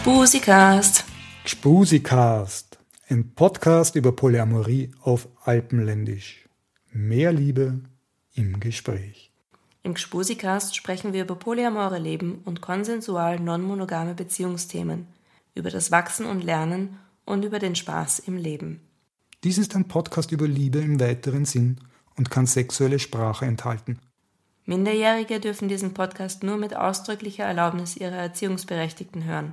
[0.00, 1.04] Spusikast.
[1.44, 2.78] Spusikast,
[3.10, 6.48] ein Podcast über Polyamorie auf Alpenländisch.
[6.90, 7.80] Mehr Liebe
[8.32, 9.30] im Gespräch.
[9.82, 15.06] Im Spusikast sprechen wir über polyamore Leben und konsensual non-monogame Beziehungsthemen,
[15.54, 16.96] über das Wachsen und Lernen
[17.26, 18.80] und über den Spaß im Leben.
[19.44, 21.76] Dies ist ein Podcast über Liebe im weiteren Sinn
[22.16, 23.98] und kann sexuelle Sprache enthalten.
[24.64, 29.52] Minderjährige dürfen diesen Podcast nur mit ausdrücklicher Erlaubnis ihrer Erziehungsberechtigten hören.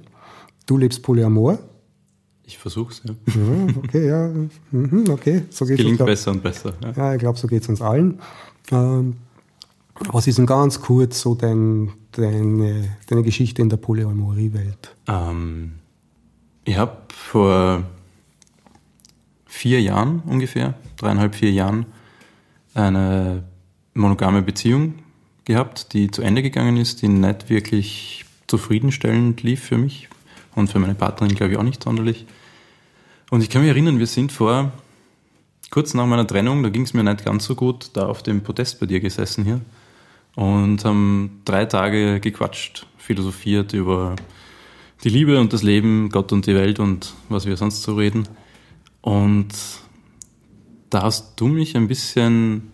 [0.65, 1.59] Du lebst Polyamor.
[2.43, 3.13] Ich versuch's, ja.
[3.33, 4.29] Ja, okay, ja.
[4.71, 6.73] Mhm, okay, so geht's Gelingt uns, besser und besser.
[6.83, 6.91] Ja.
[6.91, 8.19] Ja, ich glaube, so geht es uns allen.
[8.71, 9.15] Ähm,
[10.11, 14.95] was ist denn ganz kurz so dein, deine, deine Geschichte in der Polyamorie-Welt?
[15.07, 15.73] Ähm,
[16.65, 17.83] ich habe vor
[19.51, 21.85] vier Jahren ungefähr, dreieinhalb, vier Jahren,
[22.73, 23.43] eine
[23.93, 24.95] monogame Beziehung
[25.43, 30.07] gehabt, die zu Ende gegangen ist, die nicht wirklich zufriedenstellend lief für mich
[30.55, 32.25] und für meine Partnerin, glaube ich, auch nicht sonderlich.
[33.29, 34.71] Und ich kann mich erinnern, wir sind vor,
[35.69, 38.41] kurz nach meiner Trennung, da ging es mir nicht ganz so gut, da auf dem
[38.43, 39.59] Podest bei dir gesessen hier
[40.35, 44.15] und haben drei Tage gequatscht, philosophiert über
[45.03, 48.29] die Liebe und das Leben, Gott und die Welt und was wir sonst so reden.
[49.01, 49.49] Und
[50.89, 52.71] da hast du mich ein bisschen,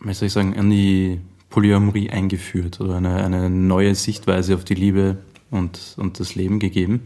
[0.00, 1.20] wie soll ich sagen, an die
[1.50, 5.18] Polyamorie eingeführt oder eine, eine neue Sichtweise auf die Liebe
[5.50, 7.02] und, und das Leben gegeben.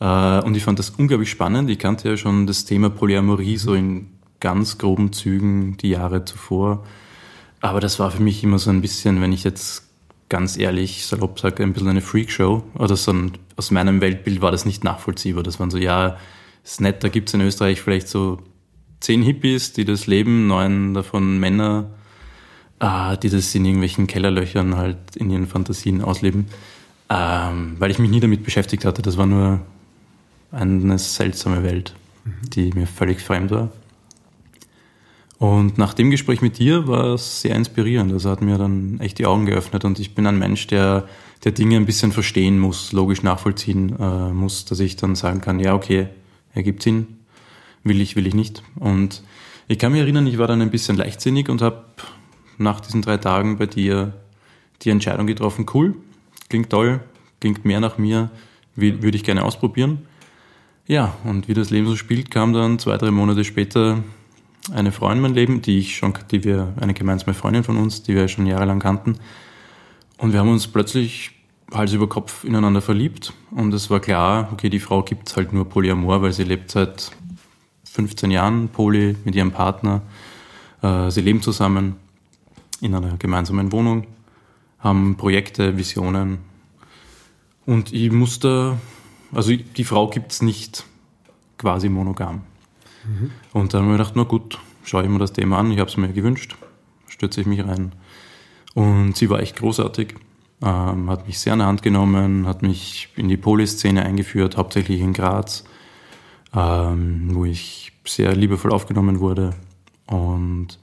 [0.00, 1.70] Äh, Und ich fand das unglaublich spannend.
[1.70, 4.08] Ich kannte ja schon das Thema Polyamorie so in
[4.40, 6.84] ganz groben Zügen die Jahre zuvor.
[7.60, 9.88] Aber das war für mich immer so ein bisschen, wenn ich jetzt
[10.28, 12.62] ganz ehrlich salopp sage, ein bisschen eine Freakshow.
[12.78, 15.42] Oder so ein, aus meinem Weltbild war das nicht nachvollziehbar.
[15.42, 16.18] Das waren so, ja,
[16.64, 18.38] ist nett, da gibt's in Österreich vielleicht so
[19.00, 21.90] zehn Hippies, die das leben, neun davon Männer,
[22.78, 26.46] ah, die das in irgendwelchen Kellerlöchern halt in ihren Fantasien ausleben.
[27.10, 29.02] Ähm, weil ich mich nie damit beschäftigt hatte.
[29.02, 29.60] Das war nur
[30.50, 31.94] eine seltsame Welt,
[32.24, 33.70] die mir völlig fremd war.
[35.38, 38.12] Und nach dem Gespräch mit dir war es sehr inspirierend.
[38.12, 41.06] Also hat mir dann echt die Augen geöffnet und ich bin ein Mensch, der,
[41.44, 45.60] der Dinge ein bisschen verstehen muss, logisch nachvollziehen äh, muss, dass ich dann sagen kann,
[45.60, 46.08] ja, okay,
[46.54, 47.18] ergibt Sinn,
[47.82, 48.62] will ich, will ich nicht.
[48.76, 49.22] Und
[49.68, 51.84] ich kann mich erinnern, ich war dann ein bisschen leichtsinnig und habe
[52.58, 54.14] nach diesen drei Tagen bei dir
[54.82, 55.94] die Entscheidung getroffen, cool,
[56.48, 57.00] klingt toll,
[57.40, 58.30] klingt mehr nach mir,
[58.76, 60.06] würde ich gerne ausprobieren.
[60.86, 64.02] Ja, und wie das Leben so spielt, kam dann zwei, drei Monate später
[64.72, 68.02] eine Frau in mein Leben, die ich schon, die wir, eine gemeinsame Freundin von uns,
[68.02, 69.18] die wir schon jahrelang kannten.
[70.18, 71.32] Und wir haben uns plötzlich
[71.72, 73.32] Hals über Kopf ineinander verliebt.
[73.50, 77.10] Und es war klar, okay, die Frau gibt's halt nur Polyamor, weil sie lebt seit
[77.84, 80.02] 15 Jahren Poly mit ihrem Partner.
[80.82, 81.96] Äh, sie leben zusammen
[82.80, 84.06] in einer gemeinsamen Wohnung,
[84.78, 86.38] haben Projekte, Visionen.
[87.66, 88.78] Und ich musste,
[89.32, 90.84] also die Frau gibt's nicht
[91.56, 92.42] quasi monogam.
[93.52, 95.70] Und dann habe ich mir gedacht, na gut, schaue ich mir das Thema an.
[95.70, 96.56] Ich habe es mir gewünscht,
[97.08, 97.92] stürze ich mich rein.
[98.74, 100.14] Und sie war echt großartig,
[100.64, 105.00] ähm, hat mich sehr an der Hand genommen, hat mich in die Polyszene eingeführt, hauptsächlich
[105.00, 105.64] in Graz,
[106.54, 109.50] ähm, wo ich sehr liebevoll aufgenommen wurde.
[110.06, 110.78] Und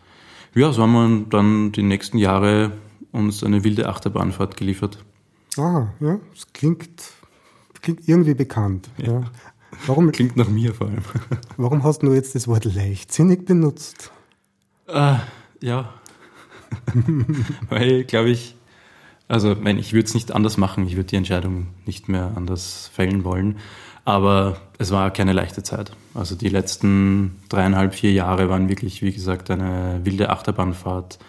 [0.53, 2.73] ja, so haben wir dann die nächsten Jahre
[3.11, 5.03] uns eine wilde Achterbahnfahrt geliefert.
[5.57, 7.01] Ah, ja, das klingt,
[7.81, 8.89] klingt irgendwie bekannt.
[8.97, 9.23] Ja.
[9.87, 11.03] Warum, Klingt nach mir vor allem.
[11.57, 14.11] warum hast du jetzt das Wort leichtsinnig benutzt?
[14.87, 15.15] Äh,
[15.61, 15.93] ja.
[17.69, 18.55] Weil, glaube ich,
[19.31, 22.91] Also, wenn ich würde es nicht anders machen, ich würde die Entscheidung nicht mehr anders
[22.93, 23.59] fällen wollen.
[24.03, 25.93] Aber es war keine leichte Zeit.
[26.13, 31.19] Also die letzten dreieinhalb, vier Jahre waren wirklich, wie gesagt, eine wilde Achterbahnfahrt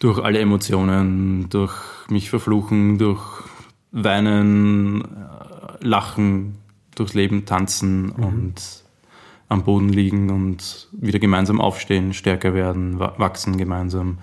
[0.00, 1.74] durch alle Emotionen, durch
[2.08, 3.42] mich verfluchen, durch
[3.92, 6.56] weinen, äh, lachen,
[6.94, 8.24] durchs Leben tanzen mhm.
[8.24, 8.54] und
[9.50, 14.16] am Boden liegen und wieder gemeinsam aufstehen, stärker werden, wachsen gemeinsam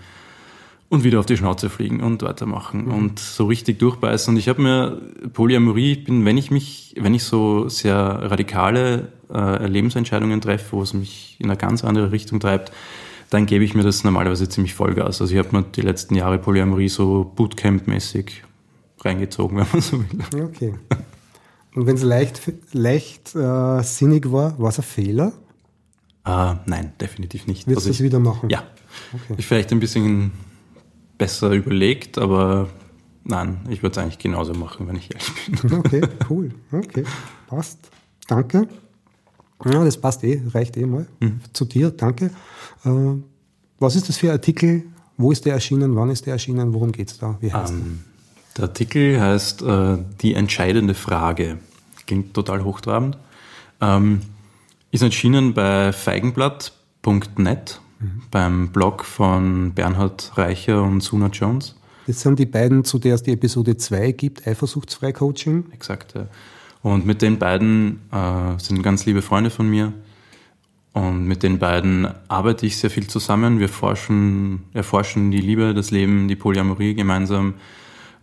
[0.90, 2.94] und wieder auf die Schnauze fliegen und weitermachen mhm.
[2.94, 4.34] und so richtig durchbeißen.
[4.34, 5.02] Und ich habe mir
[5.34, 10.82] Polyamorie, ich bin, wenn ich mich, wenn ich so sehr radikale äh, Lebensentscheidungen treffe, wo
[10.82, 12.72] es mich in eine ganz andere Richtung treibt,
[13.30, 15.22] dann gebe ich mir das normalerweise ziemlich Vollgas.
[15.22, 18.44] Also ich habe mir die letzten Jahre Polyamorie so Bootcamp-mäßig
[19.04, 20.44] reingezogen, wenn man so will.
[20.44, 20.76] Okay.
[21.74, 22.42] Und wenn es leicht,
[22.72, 25.34] leicht äh, sinnig war, war es ein Fehler?
[26.28, 27.68] Uh, nein, definitiv nicht.
[27.68, 28.50] Willst also du es wieder machen?
[28.50, 28.64] Ja.
[29.14, 29.36] Okay.
[29.38, 30.32] Ich vielleicht ein bisschen
[31.18, 32.70] besser überlegt, aber
[33.24, 35.74] nein, ich würde es eigentlich genauso machen, wenn ich ehrlich bin.
[35.80, 36.52] Okay, cool.
[36.72, 37.04] Okay,
[37.48, 37.90] passt.
[38.28, 38.68] Danke.
[39.64, 41.08] Ja, das passt eh, reicht eh mal.
[41.20, 41.40] Mhm.
[41.54, 42.32] Zu dir, danke.
[42.84, 42.90] Äh,
[43.80, 44.84] was ist das für ein Artikel?
[45.18, 45.96] Wo ist der erschienen?
[45.96, 46.74] Wann ist der erschienen?
[46.74, 47.38] Worum geht es da?
[47.40, 48.00] Wie heißt um, ähm,
[48.56, 48.58] der?
[48.58, 51.58] Der Artikel heißt äh, Die entscheidende Frage.
[52.06, 53.18] Klingt total hochtrabend.
[53.82, 54.22] Ähm,
[54.92, 58.24] ist erschienen bei feigenblatt.net mhm.
[58.32, 61.76] beim Blog von Bernhard Reicher und Suna Jones.
[62.08, 65.66] Das sind die beiden, zu der es die Episode 2 gibt, Eifersuchtsfrei Coaching.
[65.72, 66.28] Exakt, ja.
[66.84, 69.92] Und mit den beiden äh, sind ganz liebe Freunde von mir.
[70.94, 73.60] Und mit den beiden arbeite ich sehr viel zusammen.
[73.60, 77.56] Wir forschen, erforschen die Liebe, das Leben, die Polyamorie gemeinsam,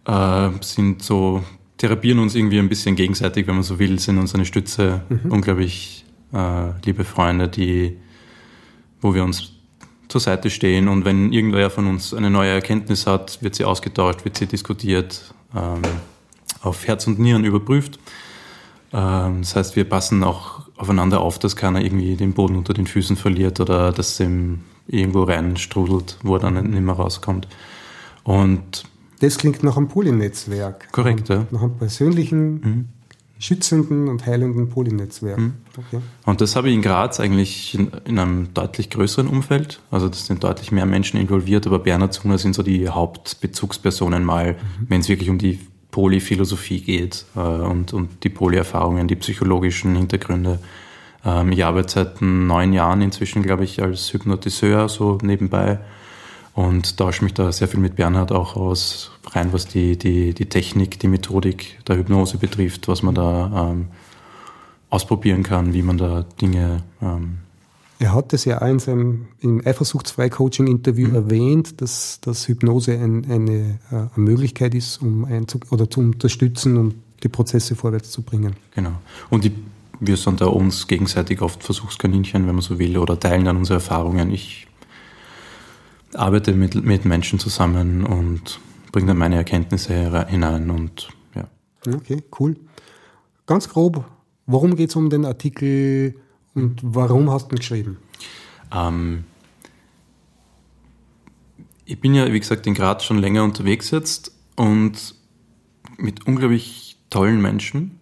[0.06, 1.42] äh, sind so,
[1.76, 5.32] therapieren uns irgendwie ein bisschen gegenseitig, wenn man so will, sind uns eine Stütze, mhm.
[5.32, 7.98] unglaublich äh, liebe Freunde, die,
[9.00, 9.52] wo wir uns
[10.12, 14.24] zur Seite stehen und wenn irgendwer von uns eine neue Erkenntnis hat, wird sie ausgetauscht,
[14.24, 15.82] wird sie diskutiert, ähm,
[16.60, 17.98] auf Herz und Nieren überprüft.
[18.92, 22.86] Ähm, das heißt, wir passen auch aufeinander auf, dass keiner irgendwie den Boden unter den
[22.86, 27.48] Füßen verliert oder dass ihm irgendwo reinstrudelt, wo er dann nicht mehr rauskommt.
[28.22, 28.84] Und
[29.20, 30.92] das klingt nach einem Polynetzwerk.
[30.92, 31.46] Korrekt, ja.
[31.50, 32.88] Nach einem persönlichen mhm
[33.42, 35.38] schützenden und heilenden Polynetzwerk.
[35.38, 35.54] Mhm.
[35.76, 36.00] Okay.
[36.24, 39.80] Und das habe ich in Graz eigentlich in, in, einem deutlich größeren Umfeld.
[39.90, 44.52] Also das sind deutlich mehr Menschen involviert, aber Bernhard Zuner sind so die Hauptbezugspersonen mal,
[44.52, 44.86] mhm.
[44.88, 45.58] wenn es wirklich um die
[45.90, 50.60] Polyphilosophie geht äh, und, und die Polyerfahrungen, die psychologischen Hintergründe.
[51.24, 55.80] Ähm, ich arbeite seit neun Jahren inzwischen, glaube ich, als Hypnotiseur so nebenbei
[56.54, 60.46] und tausche mich da sehr viel mit Bernhard auch aus, rein was die, die, die
[60.46, 63.88] Technik, die Methodik der Hypnose betrifft, was man da ähm,
[64.90, 66.82] ausprobieren kann, wie man da Dinge.
[67.00, 67.38] Ähm,
[67.98, 71.14] er hat es ja auch in seinem im Eifersuchtsfrei-Coaching-Interview mhm.
[71.14, 76.76] erwähnt, dass, dass Hypnose ein, eine, äh, eine Möglichkeit ist, um einzu oder zu unterstützen,
[76.76, 78.56] um die Prozesse vorwärts zu bringen.
[78.74, 78.92] Genau.
[79.30, 79.52] Und die,
[80.00, 83.76] wir sind da uns gegenseitig oft Versuchskaninchen, wenn man so will, oder teilen dann unsere
[83.76, 84.32] Erfahrungen.
[84.32, 84.66] Ich
[86.14, 88.60] arbeite mit, mit Menschen zusammen und
[88.90, 91.48] bringe dann meine Erkenntnisse hinein und ja.
[91.94, 92.56] Okay, cool.
[93.46, 94.04] Ganz grob,
[94.46, 96.14] worum geht es um den Artikel
[96.54, 97.98] und warum hast du ihn geschrieben?
[98.72, 99.24] Ähm,
[101.84, 105.14] ich bin ja, wie gesagt, in Graz schon länger unterwegs jetzt und
[105.98, 107.98] mit unglaublich tollen Menschen,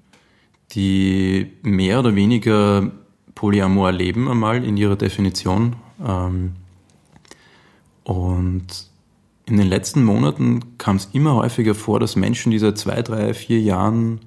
[0.72, 2.90] die mehr oder weniger
[3.34, 5.76] Polyamor leben einmal in ihrer Definition.
[6.04, 6.56] Ähm,
[8.04, 8.66] und
[9.46, 13.34] in den letzten Monaten kam es immer häufiger vor, dass Menschen, die seit zwei, drei,
[13.34, 14.20] vier Jahren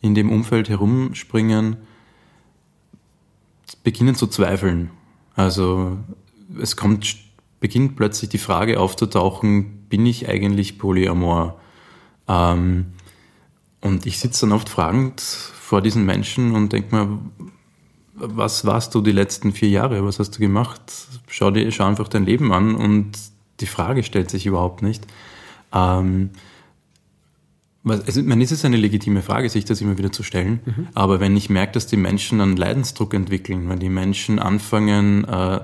[0.00, 1.78] in dem Umfeld herumspringen,
[3.82, 4.90] beginnen zu zweifeln.
[5.34, 5.96] Also
[6.60, 7.16] es kommt,
[7.60, 11.60] beginnt plötzlich die Frage aufzutauchen, bin ich eigentlich polyamor?
[12.28, 12.86] Ähm,
[13.80, 17.18] und ich sitze dann oft fragend vor diesen Menschen und denke mir,
[18.16, 20.04] was warst du die letzten vier Jahre?
[20.04, 20.80] Was hast du gemacht?
[21.28, 23.12] Schau dir, schau einfach dein Leben an und
[23.60, 25.06] die Frage stellt sich überhaupt nicht.
[25.72, 26.30] Ähm,
[27.84, 30.60] also, man ist es eine legitime Frage, sich das immer wieder zu stellen.
[30.64, 30.88] Mhm.
[30.94, 35.60] Aber wenn ich merke, dass die Menschen einen Leidensdruck entwickeln, wenn die Menschen anfangen, äh,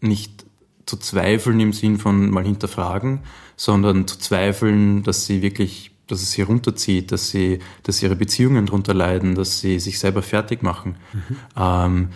[0.00, 0.46] nicht
[0.86, 3.20] zu zweifeln im Sinn von mal hinterfragen,
[3.56, 8.66] sondern zu zweifeln, dass sie wirklich dass es sie runterzieht, dass sie, dass ihre Beziehungen
[8.66, 11.36] darunter leiden, dass sie sich selber fertig machen, mhm.
[11.56, 12.08] ähm,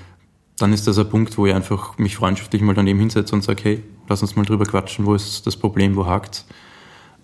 [0.58, 3.62] dann ist das ein Punkt, wo ich einfach mich freundschaftlich mal daneben hinsetze und sage,
[3.64, 6.44] hey, lass uns mal drüber quatschen, wo ist das Problem, wo hakt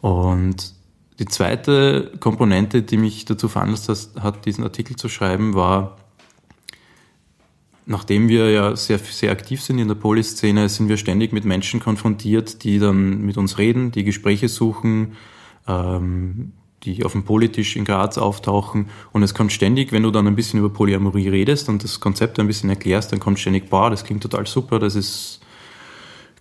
[0.00, 0.74] Und
[1.18, 5.96] die zweite Komponente, die mich dazu veranlasst hat, diesen Artikel zu schreiben, war,
[7.86, 11.80] nachdem wir ja sehr, sehr aktiv sind in der Poliszene, sind wir ständig mit Menschen
[11.80, 15.14] konfrontiert, die dann mit uns reden, die Gespräche suchen,
[15.66, 16.52] ähm,
[16.84, 18.86] die auf dem Politisch in Graz auftauchen.
[19.12, 22.38] Und es kommt ständig, wenn du dann ein bisschen über Polyamorie redest und das Konzept
[22.38, 25.40] ein bisschen erklärst, dann kommt ständig, boah, das klingt total super, das ist,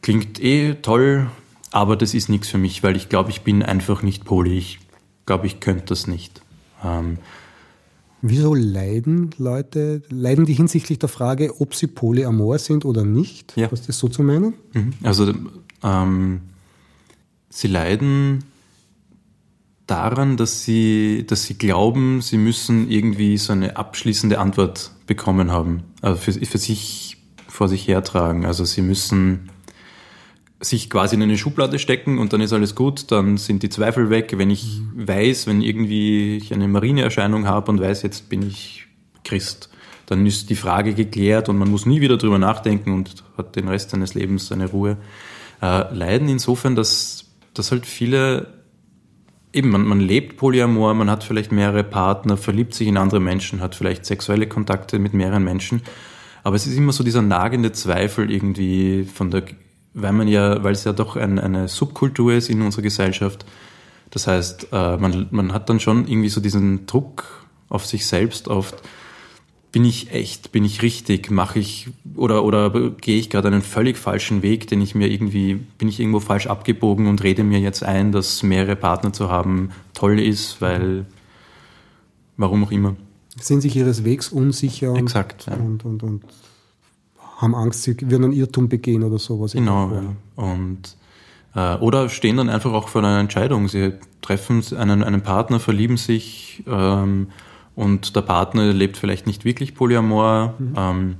[0.01, 1.29] klingt eh toll,
[1.71, 4.57] aber das ist nichts für mich, weil ich glaube, ich bin einfach nicht poly.
[4.57, 4.79] Ich
[5.25, 6.41] glaube, ich könnte das nicht.
[6.83, 7.17] Ähm,
[8.21, 13.55] Wieso leiden Leute, leiden die hinsichtlich der Frage, ob sie polyamor sind oder nicht?
[13.55, 13.71] Ja.
[13.71, 14.55] Was ist das so zu meinen?
[14.73, 14.93] Mhm.
[15.03, 15.33] Also
[15.83, 16.41] ähm,
[17.49, 18.43] sie leiden
[19.87, 25.83] daran, dass sie, dass sie glauben, sie müssen irgendwie so eine abschließende Antwort bekommen haben,
[26.01, 27.17] also für, für sich
[27.47, 28.45] vor sich hertragen.
[28.45, 29.49] Also sie müssen
[30.59, 34.09] sich quasi in eine Schublade stecken und dann ist alles gut, dann sind die Zweifel
[34.09, 34.33] weg.
[34.37, 38.87] Wenn ich weiß, wenn irgendwie ich eine Marineerscheinung habe und weiß, jetzt bin ich
[39.23, 39.69] Christ,
[40.07, 43.67] dann ist die Frage geklärt und man muss nie wieder drüber nachdenken und hat den
[43.67, 44.97] Rest seines Lebens seine Ruhe.
[45.61, 48.56] Äh, leiden insofern, dass, dass halt viele
[49.57, 53.59] eben, man, man lebt Polyamor, man hat vielleicht mehrere Partner, verliebt sich in andere Menschen,
[53.59, 55.81] hat vielleicht sexuelle Kontakte mit mehreren Menschen.
[56.43, 59.43] Aber es ist immer so dieser nagende Zweifel irgendwie von der
[59.99, 63.45] weil man ja, weil es ja doch ein, eine Subkultur ist in unserer Gesellschaft.
[64.11, 68.47] Das heißt, äh, man, man hat dann schon irgendwie so diesen Druck auf sich selbst
[68.47, 68.75] oft.
[69.71, 73.97] Bin ich echt, bin ich richtig, mache ich oder, oder gehe ich gerade einen völlig
[73.97, 77.83] falschen Weg, den ich mir irgendwie, bin ich irgendwo falsch abgebogen und rede mir jetzt
[77.83, 81.05] ein, dass mehrere Partner zu haben toll ist, weil
[82.37, 82.95] warum auch immer.
[83.39, 85.55] Sind sich ihres Wegs unsicher und, Exakt, ja.
[85.55, 86.23] und, und, und
[87.37, 89.53] haben Angst, sie würden einen Irrtum begehen oder sowas.
[89.53, 89.91] Genau.
[89.91, 90.43] Ja.
[90.43, 90.97] Und,
[91.55, 93.67] äh, oder stehen dann einfach auch vor einer Entscheidung.
[93.67, 97.27] Sie treffen einen, einen Partner, verlieben sich ähm,
[97.77, 100.55] und der Partner lebt vielleicht nicht wirklich Polyamor.
[100.57, 100.73] Mhm.
[100.75, 101.15] Ähm,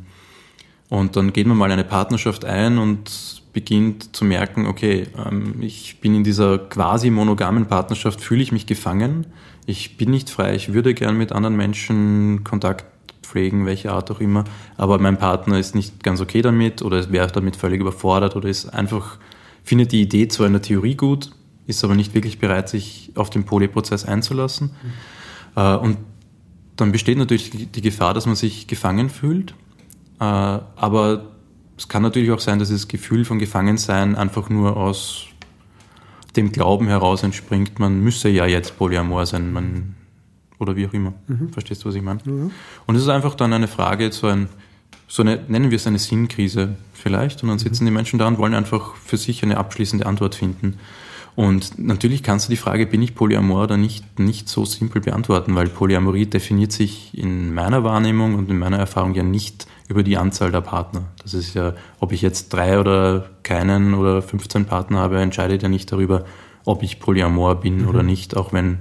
[0.90, 6.02] und dann geht man mal eine Partnerschaft ein und beginnt zu merken, okay, ähm, ich
[6.02, 9.28] bin in dieser quasi monogamen Partnerschaft, fühle ich mich gefangen.
[9.68, 12.86] Ich bin nicht frei, ich würde gern mit anderen Menschen Kontakt
[13.22, 14.44] pflegen, welche Art auch immer.
[14.78, 18.74] Aber mein Partner ist nicht ganz okay damit oder wäre damit völlig überfordert oder ist
[18.74, 19.20] einfach,
[19.64, 21.30] findet die Idee zwar in der Theorie gut,
[21.68, 24.72] ist aber nicht wirklich bereit, sich auf den Polyprozess einzulassen.
[25.56, 25.80] Mhm.
[25.84, 25.98] und
[26.78, 29.52] dann besteht natürlich die Gefahr, dass man sich gefangen fühlt.
[30.20, 31.26] Äh, aber
[31.78, 35.28] es kann natürlich auch sein, dass das Gefühl von Gefangensein einfach nur aus
[36.36, 39.96] dem Glauben heraus entspringt, man müsse ja jetzt Polyamor sein, man
[40.60, 41.14] oder wie auch immer.
[41.28, 41.50] Mhm.
[41.50, 42.20] Verstehst du, was ich meine?
[42.24, 42.52] Mhm.
[42.86, 44.48] Und es ist einfach dann eine Frage, so, ein,
[45.08, 47.44] so eine, nennen wir es eine Sinnkrise vielleicht.
[47.44, 47.88] Und dann sitzen mhm.
[47.88, 50.78] die Menschen da und wollen einfach für sich eine abschließende Antwort finden.
[51.38, 55.54] Und natürlich kannst du die Frage, bin ich Polyamor oder nicht, nicht so simpel beantworten,
[55.54, 60.18] weil Polyamorie definiert sich in meiner Wahrnehmung und in meiner Erfahrung ja nicht über die
[60.18, 61.04] Anzahl der Partner.
[61.22, 65.70] Das ist ja, ob ich jetzt drei oder keinen oder 15 Partner habe, entscheidet ja
[65.70, 66.26] nicht darüber,
[66.66, 67.88] ob ich Polyamor bin mhm.
[67.88, 68.80] oder nicht, auch wenn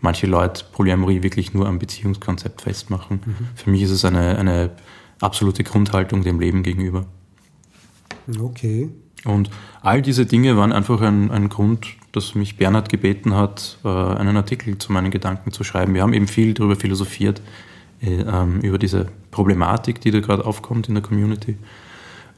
[0.00, 3.20] manche Leute Polyamorie wirklich nur am Beziehungskonzept festmachen.
[3.26, 3.48] Mhm.
[3.56, 4.70] Für mich ist es eine, eine
[5.20, 7.06] absolute Grundhaltung dem Leben gegenüber.
[8.40, 8.90] Okay.
[9.24, 9.50] Und
[9.82, 14.36] all diese Dinge waren einfach ein, ein Grund, dass mich Bernhard gebeten hat, äh, einen
[14.36, 15.94] Artikel zu meinen Gedanken zu schreiben.
[15.94, 17.40] Wir haben eben viel darüber philosophiert,
[18.02, 21.56] äh, ähm, über diese Problematik, die da gerade aufkommt in der Community.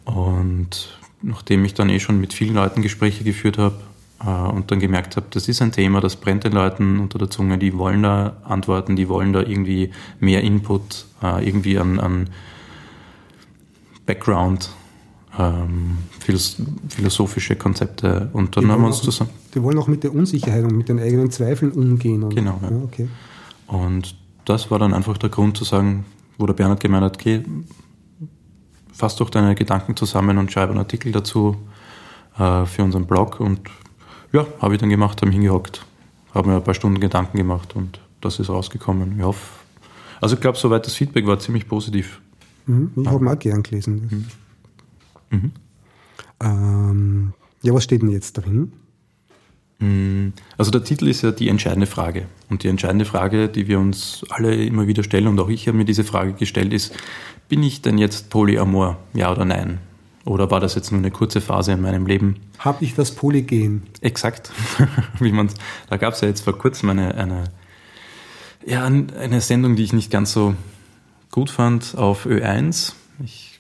[0.04, 3.76] Und nachdem ich dann eh schon mit vielen Leuten Gespräche geführt habe,
[4.24, 7.30] äh, und dann gemerkt habe, das ist ein Thema, das brennt den Leuten unter der
[7.30, 11.06] Zunge, die wollen da Antworten, die wollen da irgendwie mehr Input,
[11.40, 12.30] irgendwie an, an
[14.06, 14.70] Background,
[15.38, 19.30] ähm, philosophische Konzepte und dann die haben wir uns auch, zusammen.
[19.54, 22.22] Die wollen auch mit der Unsicherheit und mit den eigenen Zweifeln umgehen.
[22.22, 22.58] Und, genau.
[22.62, 22.70] Ja.
[22.70, 23.08] Ja, okay.
[23.66, 26.04] Und das war dann einfach der Grund zu sagen,
[26.36, 27.42] wo der Bernhard gemeint hat, okay,
[28.92, 31.56] fass doch deine Gedanken zusammen und schreibe einen Artikel dazu
[32.38, 33.60] äh, für unseren Blog und
[34.32, 35.84] ja, habe ich dann gemacht, habe hingehockt,
[36.34, 39.16] habe mir ein paar Stunden Gedanken gemacht und das ist rausgekommen.
[39.18, 39.40] Ich hoffe,
[40.20, 42.20] also ich glaube, soweit das Feedback war ziemlich positiv.
[42.66, 43.10] Mhm, ich ja.
[43.10, 44.08] habe mal gern gelesen.
[44.10, 44.26] Mhm.
[45.32, 45.52] Mhm.
[46.40, 48.72] Ähm, ja, was steht denn jetzt drin?
[49.78, 50.32] Mhm.
[50.56, 52.26] Also der Titel ist ja die entscheidende Frage.
[52.48, 55.76] Und die entscheidende Frage, die wir uns alle immer wieder stellen, und auch ich habe
[55.76, 56.94] mir diese Frage gestellt, ist,
[57.48, 59.78] bin ich denn jetzt polyamor, ja oder nein?
[60.24, 62.36] Oder war das jetzt nur eine kurze Phase in meinem Leben?
[62.58, 63.82] Habe ich das Polygen?
[64.00, 64.52] Exakt.
[65.18, 65.50] Wie man,
[65.90, 67.44] da gab es ja jetzt vor kurzem eine, eine,
[68.64, 70.54] ja, eine Sendung, die ich nicht ganz so
[71.32, 72.92] gut fand auf Ö1.
[73.24, 73.51] Ich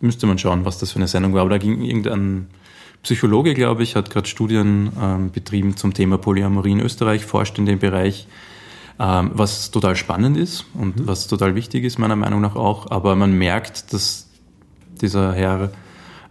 [0.00, 1.42] müsste mal schauen, was das für eine Sendung war.
[1.42, 2.48] Aber da ging irgendein
[3.02, 7.66] Psychologe, glaube ich, hat gerade Studien ähm, betrieben zum Thema Polyamorie in Österreich, forscht in
[7.66, 8.26] dem Bereich,
[8.98, 11.06] ähm, was total spannend ist und mhm.
[11.06, 12.90] was total wichtig ist, meiner Meinung nach auch.
[12.90, 14.28] Aber man merkt, dass
[15.00, 15.70] dieser Herr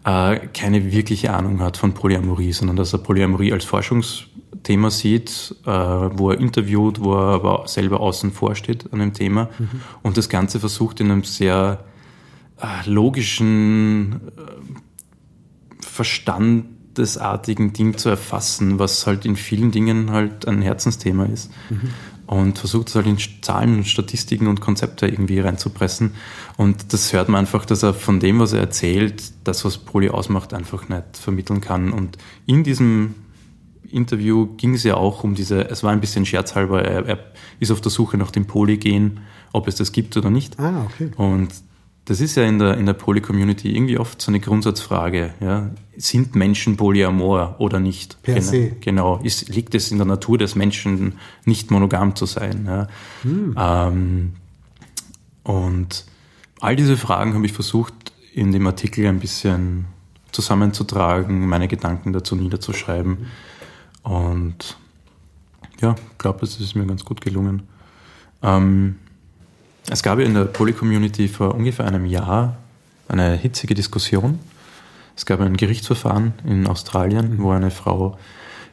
[0.06, 4.26] äh, keine wirkliche Ahnung hat von Polyamorie, sondern dass er Polyamorie als Forschungs
[4.64, 9.14] Thema sieht, äh, wo er interviewt, wo er aber selber außen vor steht an dem
[9.14, 9.82] Thema mhm.
[10.02, 11.84] und das Ganze versucht in einem sehr
[12.86, 21.52] logischen, äh, verstandesartigen Ding zu erfassen, was halt in vielen Dingen halt ein Herzensthema ist.
[21.70, 21.90] Mhm
[22.30, 26.12] und versucht es halt in Zahlen, Statistiken und Konzepte irgendwie reinzupressen.
[26.58, 30.10] Und das hört man einfach, dass er von dem, was er erzählt, das, was Poli
[30.10, 31.92] ausmacht, einfach nicht vermitteln kann.
[31.92, 33.16] Und in diesem
[33.90, 37.20] Interview ging es ja auch um diese, es war ein bisschen scherzhalber, er, er
[37.60, 40.60] ist auf der Suche nach dem Polygen, ob es das gibt oder nicht.
[40.60, 41.10] Ah, okay.
[41.18, 41.50] Und
[42.10, 45.36] das ist ja in der, in der Poly-Community irgendwie oft so eine Grundsatzfrage.
[45.40, 45.70] Ja?
[45.96, 48.20] Sind Menschen polyamor oder nicht?
[48.24, 48.72] Per genau, se.
[48.82, 49.20] Genau.
[49.22, 52.66] Ist, liegt es in der Natur des Menschen, nicht monogam zu sein?
[52.66, 52.88] Ja?
[53.22, 53.56] Hm.
[53.56, 54.34] Ähm,
[55.44, 56.06] und
[56.60, 57.94] all diese Fragen habe ich versucht,
[58.34, 59.86] in dem Artikel ein bisschen
[60.32, 63.28] zusammenzutragen, meine Gedanken dazu niederzuschreiben.
[64.02, 64.78] Und
[65.80, 67.68] ja, ich glaube, es ist mir ganz gut gelungen.
[68.42, 68.96] Ähm,
[69.90, 72.58] es gab in der Poly-Community vor ungefähr einem Jahr
[73.08, 74.40] eine hitzige Diskussion.
[75.16, 78.18] Es gab ein Gerichtsverfahren in Australien, wo eine Frau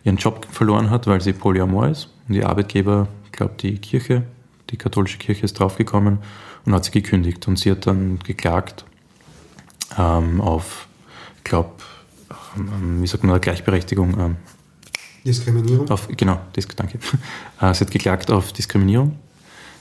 [0.04, 2.10] ihren Job verloren hat, weil sie polyamor ist.
[2.28, 4.24] Und die Arbeitgeber, ich glaube die Kirche,
[4.70, 6.18] die katholische Kirche ist draufgekommen
[6.64, 7.48] und hat sie gekündigt.
[7.48, 8.84] Und sie hat dann geklagt
[9.98, 10.86] ähm, auf,
[11.38, 11.70] ich glaube,
[12.56, 14.20] ähm, wie sagt man, Gleichberechtigung.
[14.20, 14.36] Ähm,
[15.24, 15.90] Diskriminierung?
[15.90, 16.40] Auf, genau,
[16.76, 16.98] danke.
[17.60, 19.16] Äh, sie hat geklagt auf Diskriminierung.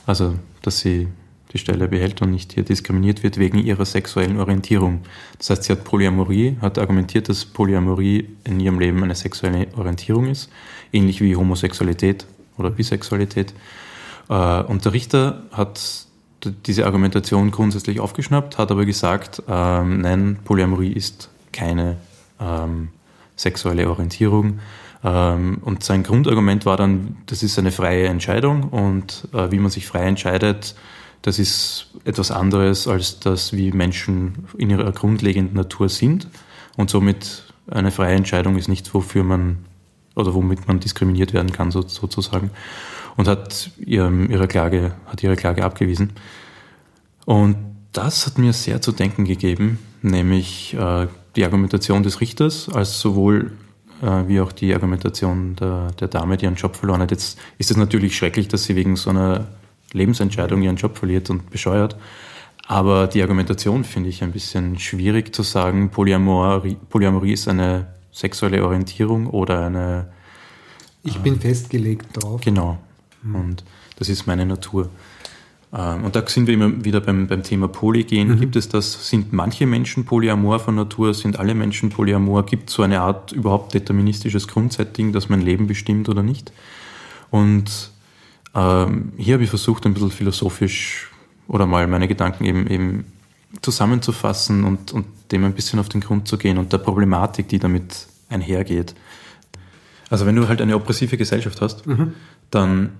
[0.06, 1.08] Also, dass sie
[1.52, 5.02] die Stelle behält und nicht hier diskriminiert wird wegen ihrer sexuellen Orientierung.
[5.38, 10.26] Das heißt, sie hat Polyamorie, hat argumentiert, dass Polyamorie in ihrem Leben eine sexuelle Orientierung
[10.26, 10.50] ist,
[10.92, 12.26] ähnlich wie Homosexualität
[12.58, 13.54] oder Bisexualität.
[14.28, 16.06] Äh, und der Richter hat
[16.66, 21.96] diese Argumentation grundsätzlich aufgeschnappt, hat aber gesagt, ähm, nein, Polyamorie ist keine
[22.40, 22.88] ähm,
[23.36, 24.60] sexuelle Orientierung.
[25.04, 29.70] Ähm, und sein Grundargument war dann, das ist eine freie Entscheidung und äh, wie man
[29.70, 30.74] sich frei entscheidet,
[31.22, 36.28] das ist etwas anderes als das, wie Menschen in ihrer grundlegenden Natur sind.
[36.76, 39.58] Und somit eine freie Entscheidung ist nichts, wofür man
[40.14, 42.50] oder womit man diskriminiert werden kann, sozusagen.
[43.16, 46.12] Und hat ihre Klage, hat ihre Klage abgewiesen.
[47.24, 47.56] Und
[47.92, 53.52] das hat mir sehr zu denken gegeben, nämlich äh, die Argumentation des Richters als sowohl
[54.02, 57.10] äh, wie auch die Argumentation der, der Dame, die ihren Job verloren hat.
[57.10, 59.46] Jetzt ist es natürlich schrecklich, dass sie wegen so einer
[59.92, 61.96] Lebensentscheidung ihren Job verliert und bescheuert.
[62.66, 68.64] Aber die Argumentation finde ich ein bisschen schwierig zu sagen, Polyamorie, Polyamorie ist eine sexuelle
[68.64, 70.08] Orientierung oder eine.
[71.04, 72.40] Ich bin äh, festgelegt drauf.
[72.40, 72.78] Genau.
[73.22, 73.34] Mhm.
[73.34, 73.64] Und
[73.98, 74.90] das ist meine Natur.
[75.72, 78.28] Ähm, und da sind wir immer wieder beim, beim Thema Polygen.
[78.28, 78.40] Mhm.
[78.40, 82.46] Gibt es das, sind manche Menschen polyamor von Natur, sind alle Menschen polyamor?
[82.46, 86.52] Gibt es so eine Art überhaupt deterministisches Grundsetting, das mein Leben bestimmt oder nicht?
[87.30, 87.90] Und
[88.56, 91.10] ähm, hier habe ich versucht, ein bisschen philosophisch
[91.46, 93.04] oder mal meine Gedanken eben, eben
[93.60, 97.58] zusammenzufassen und, und dem ein bisschen auf den Grund zu gehen und der Problematik, die
[97.58, 98.94] damit einhergeht.
[100.08, 102.14] Also wenn du halt eine oppressive Gesellschaft hast, mhm.
[102.50, 102.92] dann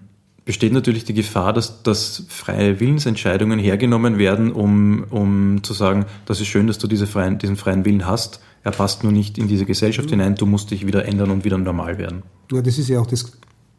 [0.44, 6.40] besteht natürlich die Gefahr, dass, dass freie Willensentscheidungen hergenommen werden, um, um zu sagen, das
[6.40, 9.48] ist schön, dass du diese freien, diesen freien Willen hast, er passt nur nicht in
[9.48, 10.12] diese Gesellschaft mhm.
[10.12, 12.22] hinein, du musst dich wieder ändern und wieder normal werden.
[12.52, 13.32] Ja, das ist ja auch das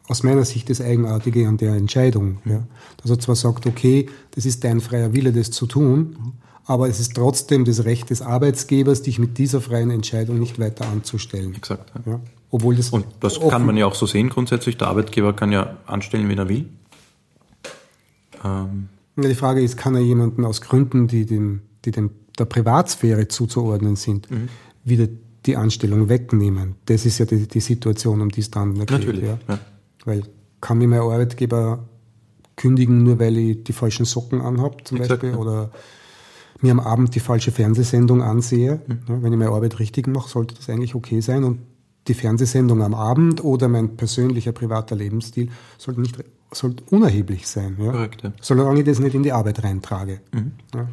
[0.08, 2.38] aus meiner Sicht das Eigenartige an der Entscheidung.
[2.44, 2.66] Ja.
[2.96, 6.98] Dass er zwar sagt, okay, das ist dein freier Wille, das zu tun, aber es
[6.98, 11.54] ist trotzdem das Recht des Arbeitsgebers, dich mit dieser freien Entscheidung nicht weiter anzustellen.
[11.54, 11.92] Exakt.
[11.94, 12.12] Ja.
[12.12, 12.20] ja.
[12.50, 14.78] Obwohl das Und das kann man ja auch so sehen grundsätzlich.
[14.78, 16.68] Der Arbeitgeber kann ja anstellen, wen er will.
[18.44, 18.88] Ähm.
[19.16, 23.28] Ja, die Frage ist, kann er jemanden aus Gründen, die, dem, die dem, der Privatsphäre
[23.28, 24.48] zuzuordnen sind, mhm.
[24.84, 25.08] wieder
[25.44, 26.76] die Anstellung wegnehmen?
[26.86, 28.90] Das ist ja die, die Situation, um die es dann geht.
[28.90, 29.24] Natürlich.
[29.24, 29.58] Ja.
[30.08, 30.22] Weil
[30.60, 31.84] kann mir mein Arbeitgeber
[32.56, 35.36] kündigen, nur weil ich die falschen Socken anhabe zum Exakt, Beispiel ja.
[35.36, 35.70] oder
[36.60, 38.80] mir am Abend die falsche Fernsehsendung ansehe.
[38.86, 38.98] Mhm.
[39.08, 41.60] Ja, wenn ich meine Arbeit richtig mache, sollte das eigentlich okay sein und
[42.08, 46.16] die Fernsehsendung am Abend oder mein persönlicher privater Lebensstil sollte nicht
[46.50, 47.76] sollte unerheblich sein.
[47.78, 47.92] Ja?
[47.92, 48.32] Korrekt, ja.
[48.40, 50.20] Solange ich das nicht in die Arbeit reintrage.
[50.32, 50.52] Mhm.
[50.74, 50.88] Ja.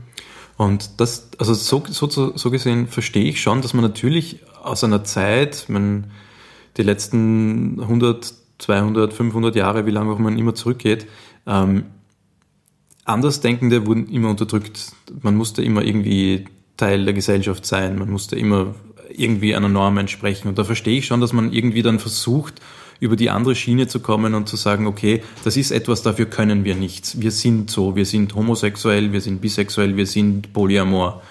[0.58, 5.04] Und das, also so, so, so gesehen verstehe ich schon, dass man natürlich aus einer
[5.04, 6.12] Zeit, man,
[6.78, 11.08] die letzten 100, 200, 500 Jahre, wie lange auch man immer zurückgeht,
[11.46, 11.86] ähm,
[13.06, 14.92] Andersdenkende wurden immer unterdrückt.
[15.22, 18.74] Man musste immer irgendwie Teil der Gesellschaft sein, man musste immer
[19.16, 20.48] irgendwie einer Norm entsprechen.
[20.48, 22.62] Und da verstehe ich schon, dass man irgendwie dann versucht,
[23.00, 26.64] über die andere Schiene zu kommen und zu sagen, okay, das ist etwas, dafür können
[26.64, 27.20] wir nichts.
[27.22, 31.22] Wir sind so, wir sind homosexuell, wir sind bisexuell, wir sind polyamor.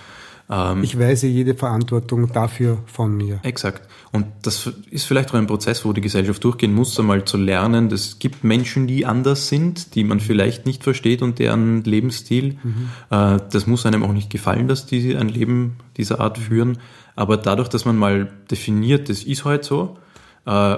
[0.50, 3.40] Ähm, ich weise jede Verantwortung dafür von mir.
[3.42, 3.88] Exakt.
[4.12, 7.90] Und das ist vielleicht auch ein Prozess, wo die Gesellschaft durchgehen muss, einmal zu lernen,
[7.90, 12.58] es gibt Menschen, die anders sind, die man vielleicht nicht versteht und deren Lebensstil.
[12.62, 12.90] Mhm.
[13.10, 16.78] Äh, das muss einem auch nicht gefallen, dass die ein Leben dieser Art führen.
[17.16, 19.98] Aber dadurch, dass man mal definiert, das ist halt so,
[20.46, 20.76] äh,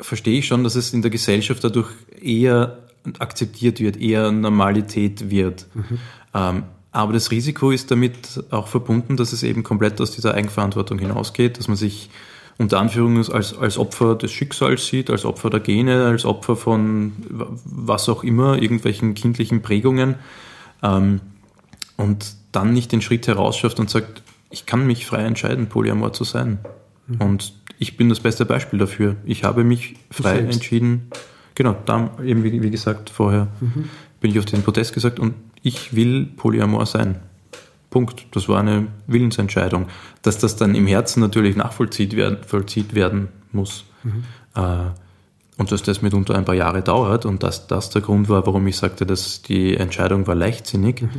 [0.00, 1.90] verstehe ich schon, dass es in der Gesellschaft dadurch
[2.20, 2.78] eher
[3.18, 5.66] akzeptiert wird, eher Normalität wird.
[5.74, 5.98] Mhm.
[6.34, 10.98] Ähm, aber das Risiko ist damit auch verbunden, dass es eben komplett aus dieser Eigenverantwortung
[10.98, 12.10] hinausgeht, dass man sich
[12.58, 17.12] unter Anführungen als, als Opfer des Schicksals sieht, als Opfer der Gene, als Opfer von
[17.64, 20.16] was auch immer, irgendwelchen kindlichen Prägungen
[20.82, 21.22] ähm,
[21.96, 26.24] und dann nicht den Schritt herausschafft und sagt, ich kann mich frei entscheiden, Polyamor zu
[26.24, 26.58] sein.
[27.06, 27.20] Mhm.
[27.22, 29.16] Und ich bin das beste Beispiel dafür.
[29.24, 31.10] Ich habe mich frei entschieden.
[31.54, 33.88] Genau, da eben wie, wie gesagt vorher mhm.
[34.20, 37.20] bin ich auf den Protest gesagt und ich will Polyamor sein.
[37.90, 38.26] Punkt.
[38.32, 39.86] Das war eine Willensentscheidung.
[40.22, 43.84] Dass das dann im Herzen natürlich nachvollzieht werden, vollzieht werden muss.
[44.02, 44.24] Mhm.
[44.54, 44.90] Äh,
[45.58, 48.66] und dass das mitunter ein paar Jahre dauert und dass das der Grund war, warum
[48.66, 51.10] ich sagte, dass die Entscheidung war leichtsinnig, mhm.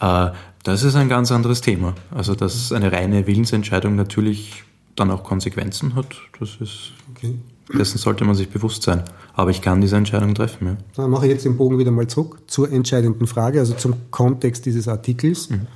[0.00, 0.30] äh,
[0.64, 1.94] das ist ein ganz anderes Thema.
[2.10, 4.64] Also, dass eine reine Willensentscheidung natürlich
[4.96, 7.38] dann auch Konsequenzen hat, das ist, okay.
[7.72, 9.02] Dessen sollte man sich bewusst sein.
[9.34, 10.66] Aber ich kann diese Entscheidung treffen.
[10.66, 10.76] Ja.
[10.96, 14.66] Dann mache ich jetzt den Bogen wieder mal zurück zur entscheidenden Frage, also zum Kontext
[14.66, 15.50] dieses Artikels.
[15.50, 15.66] Mhm.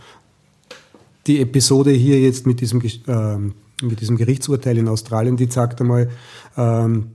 [1.26, 3.36] Die Episode hier jetzt mit diesem, äh,
[3.82, 6.10] mit diesem Gerichtsurteil in Australien, die sagt einmal,
[6.56, 7.08] ähm,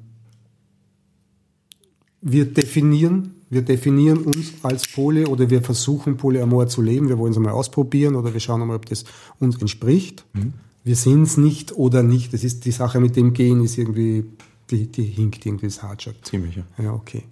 [2.22, 7.10] wir definieren, wir definieren uns als Pole oder wir versuchen Polyamor zu leben.
[7.10, 9.04] Wir wollen es einmal ausprobieren oder wir schauen einmal, ob das
[9.40, 10.24] uns entspricht.
[10.34, 10.54] Mhm.
[10.84, 12.34] Wir sind es nicht oder nicht.
[12.34, 14.26] Das ist die Sache mit dem Gehen ist irgendwie,
[14.72, 16.16] die, die hinkt irgendwie das Hartschak.
[16.24, 16.64] Ziemlich, ja.
[16.78, 17.24] Ja, okay.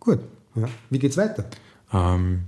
[0.00, 0.20] Gut.
[0.54, 0.68] Ja.
[0.90, 1.46] Wie geht's weiter?
[1.92, 2.42] Ähm,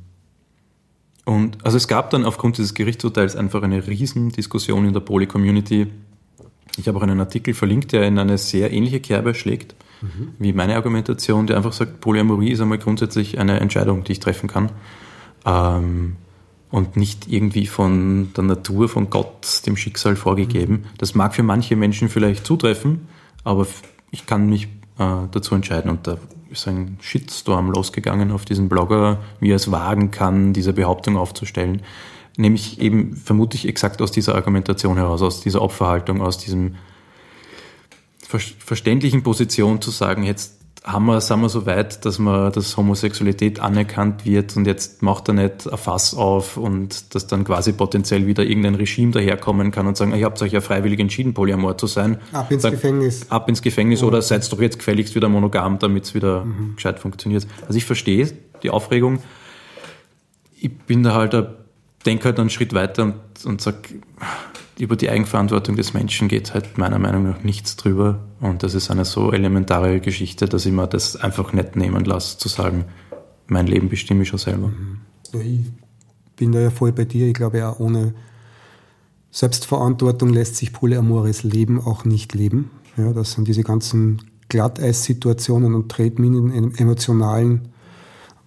[1.25, 5.89] und also es gab dann aufgrund dieses Gerichtsurteils einfach eine Riesendiskussion in der Poly-Community.
[6.77, 10.33] Ich habe auch einen Artikel verlinkt, der in eine sehr ähnliche Kerbe schlägt mhm.
[10.39, 14.49] wie meine Argumentation, der einfach sagt, Polyamorie ist einmal grundsätzlich eine Entscheidung, die ich treffen
[14.49, 14.71] kann.
[15.45, 16.17] Ähm,
[16.71, 20.73] und nicht irgendwie von der Natur, von Gott, dem Schicksal vorgegeben.
[20.73, 20.85] Mhm.
[20.99, 23.09] Das mag für manche Menschen vielleicht zutreffen,
[23.45, 23.67] aber
[24.17, 24.65] ich kann mich
[24.99, 25.91] äh, dazu entscheiden.
[25.91, 26.17] Und da
[26.51, 31.83] ist ein Shitstorm losgegangen auf diesen Blogger, wie er es wagen kann, diese Behauptung aufzustellen.
[32.39, 36.77] Nämlich eben vermutlich exakt aus dieser Argumentation heraus, aus dieser Opferhaltung, aus diesem
[38.29, 40.56] verständlichen Position zu sagen, jetzt
[40.87, 45.27] haben wir, sind wir so weit, dass man, dass Homosexualität anerkannt wird und jetzt macht
[45.29, 49.89] er nicht ein Fass auf und dass dann quasi potenziell wieder irgendein Regime daherkommen kann
[49.89, 52.19] und sagen, ihr habt euch ja freiwillig entschieden, Polyamor zu sein.
[52.33, 53.27] Ab ins Dann, Gefängnis.
[53.31, 54.07] Ab ins Gefängnis oh.
[54.07, 56.77] oder seid doch jetzt gefälligst wieder monogam, damit es wieder mhm.
[56.77, 57.49] gescheit funktioniert.
[57.67, 58.31] Also ich verstehe
[58.63, 59.19] die Aufregung.
[60.61, 61.33] Ich bin da halt,
[62.07, 63.79] denke halt einen Schritt weiter und, und sage,
[64.79, 68.21] über die Eigenverantwortung des Menschen geht halt meiner Meinung nach nichts drüber.
[68.41, 72.39] Und das ist eine so elementare Geschichte, dass ich mir das einfach nicht nehmen lasse,
[72.39, 72.85] zu sagen,
[73.47, 74.69] mein Leben bestimme ich schon selber.
[74.69, 74.99] Mhm.
[75.33, 75.61] Ja, ich
[76.37, 77.27] bin da ja voll bei dir.
[77.27, 78.15] Ich glaube, auch ohne
[79.31, 82.71] Selbstverantwortung lässt sich polyamores Leben auch nicht leben.
[82.97, 87.69] Ja, das sind diese ganzen Glatteissituationen und Tretminen emotionalen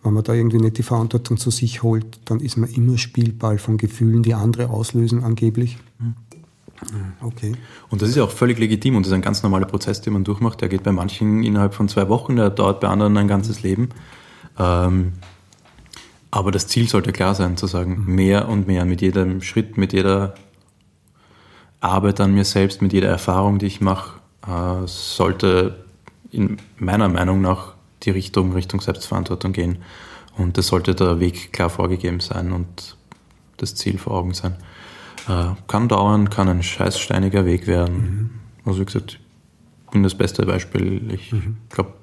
[0.03, 3.57] wenn man da irgendwie nicht die Verantwortung zu sich holt, dann ist man immer Spielball
[3.57, 5.77] von Gefühlen, die andere auslösen angeblich.
[5.99, 6.15] Mhm.
[7.21, 7.53] Okay.
[7.89, 10.13] Und das ist ja auch völlig legitim und das ist ein ganz normaler Prozess, den
[10.13, 10.61] man durchmacht.
[10.61, 13.89] Der geht bei manchen innerhalb von zwei Wochen, der dauert bei anderen ein ganzes Leben.
[14.57, 15.13] Ähm,
[16.31, 18.15] aber das Ziel sollte klar sein, zu sagen, mhm.
[18.15, 20.35] mehr und mehr mit jedem Schritt, mit jeder
[21.81, 25.83] Arbeit an mir selbst, mit jeder Erfahrung, die ich mache, äh, sollte
[26.31, 29.79] in meiner Meinung nach die Richtung, Richtung Selbstverantwortung gehen.
[30.37, 32.95] Und das sollte der Weg klar vorgegeben sein und
[33.57, 34.55] das Ziel vor Augen sein.
[35.27, 37.95] Äh, kann dauern, kann ein scheißsteiniger Weg werden.
[37.95, 38.29] Mhm.
[38.65, 39.19] Also wie gesagt,
[39.85, 41.11] ich bin das beste Beispiel.
[41.13, 41.57] Ich mhm.
[41.69, 41.93] glaube,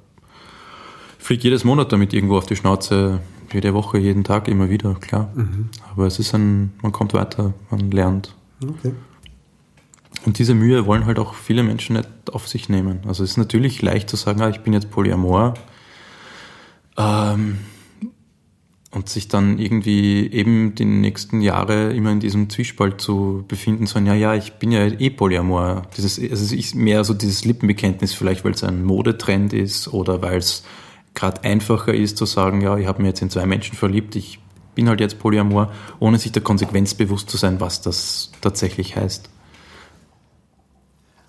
[1.18, 3.20] fliege jedes Monat damit irgendwo auf die Schnauze,
[3.52, 5.30] jede Woche, jeden Tag, immer wieder, klar.
[5.34, 5.70] Mhm.
[5.92, 8.34] Aber es ist ein, man kommt weiter, man lernt.
[8.62, 8.92] Okay.
[10.24, 13.00] Und diese Mühe wollen halt auch viele Menschen nicht auf sich nehmen.
[13.06, 15.54] Also es ist natürlich leicht zu sagen, ah, ich bin jetzt Polyamor,
[16.96, 17.58] ähm,
[18.96, 23.98] und sich dann irgendwie eben die nächsten Jahre immer in diesem Zwiespalt zu befinden, so,
[23.98, 25.82] ja, ja, ich bin ja eh Polyamor.
[25.96, 30.38] Dieses, also ich, mehr so dieses Lippenbekenntnis, vielleicht weil es ein Modetrend ist oder weil
[30.38, 30.64] es
[31.14, 34.38] gerade einfacher ist zu sagen, ja, ich habe mir jetzt in zwei Menschen verliebt, ich
[34.74, 39.28] bin halt jetzt Polyamor, ohne sich der Konsequenz bewusst zu sein, was das tatsächlich heißt.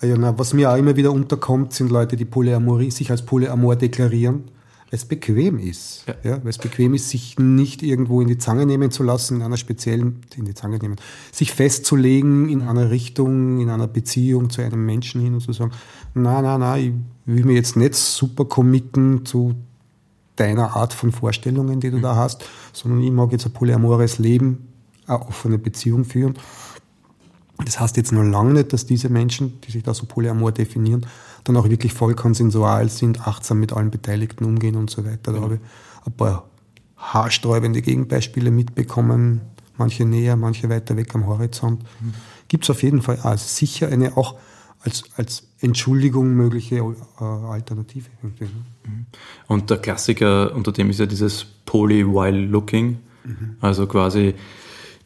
[0.04, 3.76] Ja, na, was mir auch immer wieder unterkommt, sind Leute, die Polyamorie, sich als Polyamor
[3.76, 4.52] deklarieren
[4.90, 6.06] es bequem ist.
[6.08, 6.32] Ja.
[6.32, 6.44] ja.
[6.44, 9.58] weil es bequem ist, sich nicht irgendwo in die Zange nehmen zu lassen, in einer
[9.58, 10.96] speziellen, in die Zange nehmen,
[11.32, 15.72] sich festzulegen in einer Richtung, in einer Beziehung zu einem Menschen hin und zu sagen,
[16.14, 16.94] na, na, na, ich
[17.26, 19.56] will mir jetzt nicht super committen zu
[20.36, 22.04] deiner Art von Vorstellungen, die du mhm.
[22.04, 24.68] da hast, sondern ich mag jetzt ein polyamores Leben,
[25.08, 26.36] eine offene Beziehung führen.
[27.66, 31.06] Das heißt jetzt nur lange nicht, dass diese Menschen, die sich da so polyamor definieren,
[31.48, 35.34] dann auch wirklich voll konsensual sind, achtsam mit allen Beteiligten umgehen und so weiter.
[35.34, 35.62] Da habe ich
[36.06, 36.48] ein paar
[36.98, 39.42] haarsträubende Gegenbeispiele mitbekommen,
[39.78, 41.84] manche näher, manche weiter weg am Horizont.
[42.00, 42.14] Mhm.
[42.48, 44.36] Gibt es auf jeden Fall also sicher eine auch
[44.82, 48.10] als, als Entschuldigung mögliche äh, Alternative.
[48.22, 48.32] Ne?
[48.40, 49.06] Mhm.
[49.48, 53.00] Und der Klassiker unter dem ist ja dieses Poly while looking.
[53.24, 53.58] Mhm.
[53.60, 54.36] Also quasi,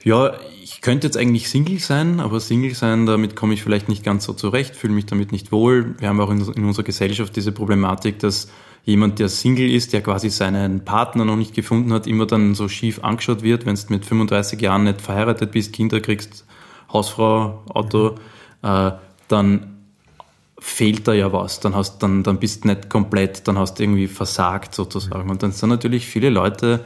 [0.03, 4.03] ja, ich könnte jetzt eigentlich Single sein, aber Single sein, damit komme ich vielleicht nicht
[4.03, 5.95] ganz so zurecht, fühle mich damit nicht wohl.
[5.99, 8.49] Wir haben auch in, in unserer Gesellschaft diese Problematik, dass
[8.83, 12.67] jemand, der Single ist, der quasi seinen Partner noch nicht gefunden hat, immer dann so
[12.67, 16.45] schief angeschaut wird, wenn du mit 35 Jahren nicht verheiratet bist, Kinder kriegst,
[16.91, 18.17] Hausfrau, Auto,
[18.61, 18.69] mhm.
[18.69, 18.91] äh,
[19.27, 19.67] dann
[20.59, 23.83] fehlt da ja was, dann hast dann dann bist du nicht komplett, dann hast du
[23.83, 25.29] irgendwie versagt sozusagen.
[25.31, 26.85] Und dann sind natürlich viele Leute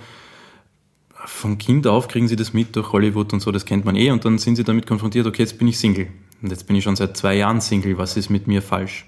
[1.26, 4.12] von Kind auf kriegen sie das mit durch Hollywood und so, das kennt man eh,
[4.12, 6.08] und dann sind sie damit konfrontiert, okay, jetzt bin ich Single.
[6.42, 9.08] Und jetzt bin ich schon seit zwei Jahren Single, was ist mit mir falsch?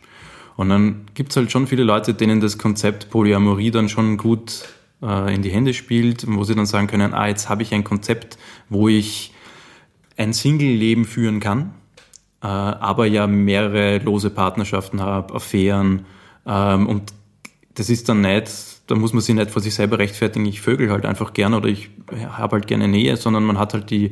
[0.55, 4.65] Und dann gibt es halt schon viele Leute, denen das Konzept Polyamorie dann schon gut
[5.01, 7.83] äh, in die Hände spielt, wo sie dann sagen können, ah, jetzt habe ich ein
[7.83, 8.37] Konzept,
[8.69, 9.33] wo ich
[10.17, 11.75] ein Single-Leben führen kann,
[12.41, 16.05] äh, aber ja mehrere lose Partnerschaften habe, Affären
[16.47, 17.13] ähm, und
[17.75, 18.51] das ist dann nicht,
[18.87, 21.67] da muss man sich nicht vor sich selber rechtfertigen, ich vögel halt einfach gerne oder
[21.67, 21.89] ich
[22.29, 24.11] habe halt gerne Nähe, sondern man hat halt die,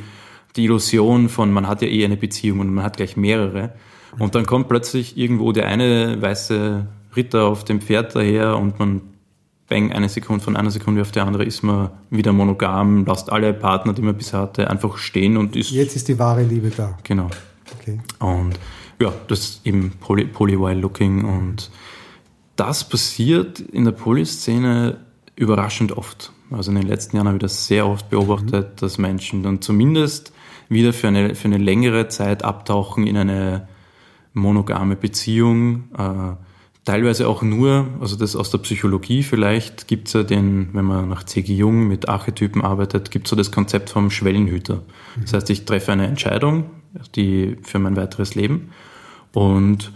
[0.56, 3.74] die Illusion von, man hat ja eh eine Beziehung und man hat gleich mehrere.
[4.20, 9.02] Und dann kommt plötzlich irgendwo der eine weiße Ritter auf dem Pferd daher und man
[9.68, 13.54] bang, eine Sekunde von einer Sekunde auf die andere ist man wieder monogam, lasst alle
[13.54, 15.72] Partner, die man bisher hatte, einfach stehen und ist.
[15.72, 16.98] Jetzt ist die wahre Liebe da.
[17.04, 17.30] Genau.
[17.80, 18.00] Okay.
[18.20, 18.60] Und
[19.02, 21.72] ja, das ist eben Poly, Poly Looking und
[22.56, 24.98] das passiert in der Polyszene
[25.36, 26.32] überraschend oft.
[26.52, 28.76] Also in den letzten Jahren habe ich das sehr oft beobachtet, mhm.
[28.78, 30.32] dass Menschen dann zumindest
[30.70, 33.68] wieder für eine, für eine längere Zeit abtauchen in eine
[34.34, 35.86] monogame Beziehung.
[35.98, 36.36] Äh,
[36.86, 41.10] teilweise auch nur, also das aus der Psychologie vielleicht, gibt es ja den, wenn man
[41.10, 41.54] nach C.G.
[41.54, 44.76] Jung mit Archetypen arbeitet, gibt es so das Konzept vom Schwellenhüter.
[44.76, 45.22] Mhm.
[45.22, 46.66] Das heißt, ich treffe eine Entscheidung,
[47.16, 48.70] die für mein weiteres Leben
[49.34, 49.92] und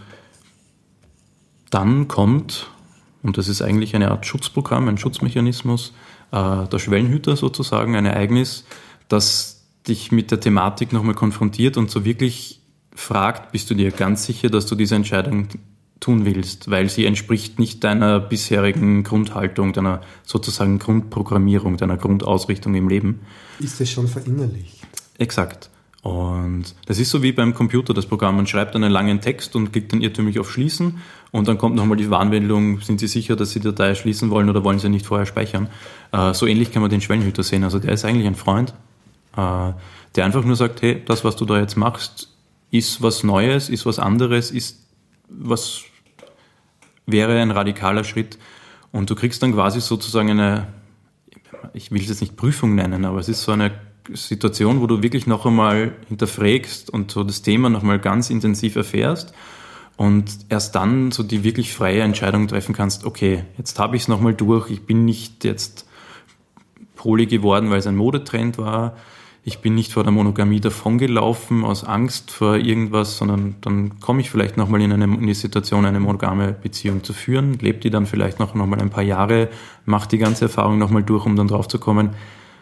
[1.70, 2.70] dann kommt,
[3.22, 5.92] und das ist eigentlich eine Art Schutzprogramm, ein Schutzmechanismus,
[6.32, 8.64] äh, der Schwellenhüter sozusagen, ein Ereignis,
[9.08, 12.60] das dich mit der Thematik nochmal konfrontiert und so wirklich
[12.94, 15.48] fragt, bist du dir ganz sicher, dass du diese Entscheidung
[16.00, 22.88] tun willst, weil sie entspricht nicht deiner bisherigen Grundhaltung, deiner sozusagen Grundprogrammierung, deiner Grundausrichtung im
[22.88, 23.20] Leben.
[23.58, 24.78] Ist es schon verinnerlicht?
[25.18, 25.69] Exakt.
[26.02, 28.36] Und das ist so wie beim Computer, das Programm.
[28.36, 30.98] Man schreibt einen langen Text und klickt dann irrtümlich auf Schließen
[31.30, 34.48] und dann kommt nochmal die Warnmeldung, sind Sie sicher, dass Sie die Datei schließen wollen
[34.48, 35.68] oder wollen Sie nicht vorher speichern?
[36.12, 37.64] Äh, so ähnlich kann man den Schwellenhüter sehen.
[37.64, 38.74] Also der ist eigentlich ein Freund,
[39.36, 39.72] äh,
[40.16, 42.28] der einfach nur sagt, hey, das, was du da jetzt machst,
[42.70, 44.80] ist was Neues, ist was anderes, ist
[45.28, 45.82] was
[47.06, 48.38] wäre ein radikaler Schritt.
[48.90, 50.66] Und du kriegst dann quasi sozusagen eine,
[51.74, 53.70] ich will es jetzt nicht Prüfung nennen, aber es ist so eine
[54.12, 58.76] Situation, wo du wirklich noch einmal hinterfragst und so das Thema noch mal ganz intensiv
[58.76, 59.32] erfährst
[59.96, 64.08] und erst dann so die wirklich freie Entscheidung treffen kannst, okay, jetzt habe ich es
[64.08, 65.86] noch mal durch, ich bin nicht jetzt
[66.96, 68.96] poly geworden, weil es ein Modetrend war,
[69.42, 74.30] ich bin nicht vor der Monogamie davongelaufen aus Angst vor irgendwas, sondern dann komme ich
[74.30, 78.06] vielleicht nochmal in, eine, in die Situation, eine monogame Beziehung zu führen, lebe die dann
[78.06, 79.48] vielleicht noch, noch mal ein paar Jahre,
[79.86, 82.10] mache die ganze Erfahrung nochmal durch, um dann drauf zu kommen,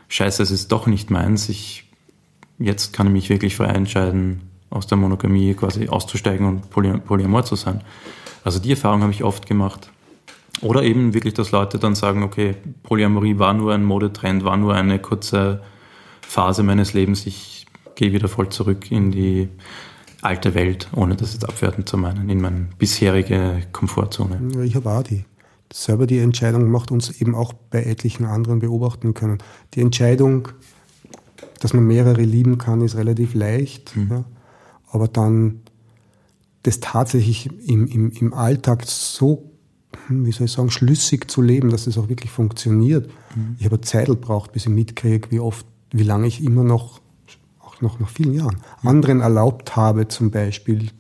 [0.08, 1.48] scheiße, es ist doch nicht meins.
[1.48, 1.84] Ich,
[2.58, 7.44] jetzt kann ich mich wirklich frei entscheiden, aus der Monogamie quasi auszusteigen und poly polyamor
[7.44, 7.82] zu sein.
[8.44, 9.90] Also die Erfahrung habe ich oft gemacht.
[10.60, 14.74] Oder eben wirklich, dass Leute dann sagen, okay, Polyamorie war nur ein Modetrend, war nur
[14.74, 15.62] eine kurze
[16.20, 17.26] Phase meines Lebens.
[17.26, 19.48] Ich gehe wieder voll zurück in die
[20.20, 24.64] alte Welt, ohne das jetzt abwertend zu meinen, in meine bisherige Komfortzone.
[24.64, 25.24] Ich habe auch die
[25.72, 29.38] selber die Entscheidung gemacht, uns eben auch bei etlichen anderen beobachten können.
[29.74, 30.48] Die Entscheidung,
[31.60, 34.08] dass man mehrere lieben kann, ist relativ leicht, mhm.
[34.10, 34.24] ja,
[34.90, 35.60] aber dann
[36.62, 39.50] das tatsächlich im, im, im Alltag so,
[40.06, 43.08] hm, wie soll ich sagen, schlüssig zu leben, dass es auch wirklich funktioniert.
[43.34, 43.56] Mhm.
[43.58, 47.00] Ich habe Zeit gebraucht, bis ich mitkriege, wie oft, wie lange ich immer noch,
[47.60, 48.88] auch noch nach vielen Jahren, mhm.
[48.88, 50.90] anderen erlaubt habe, zum Beispiel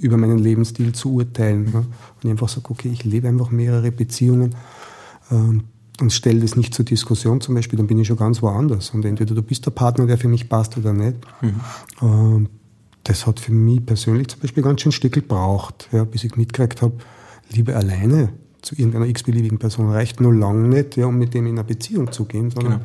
[0.00, 1.64] über meinen Lebensstil zu urteilen.
[1.64, 1.78] Ne?
[1.78, 4.54] Und ich einfach sage, okay, ich lebe einfach mehrere Beziehungen.
[5.30, 5.64] ähm,
[6.00, 8.90] und stelle das nicht zur Diskussion zum Beispiel, dann bin ich schon ganz woanders.
[8.90, 11.18] Und entweder du bist der Partner, der für mich passt oder nicht.
[11.42, 11.60] Mhm.
[12.00, 12.48] Ähm,
[13.04, 16.82] das hat für mich persönlich zum Beispiel ganz schön Stück gebraucht, ja, bis ich mitgekriegt
[16.82, 16.94] habe,
[17.50, 18.30] Liebe alleine
[18.62, 22.12] zu irgendeiner x-beliebigen Person reicht nur lang nicht, ja, um mit dem in eine Beziehung
[22.12, 22.84] zu gehen, sondern genau.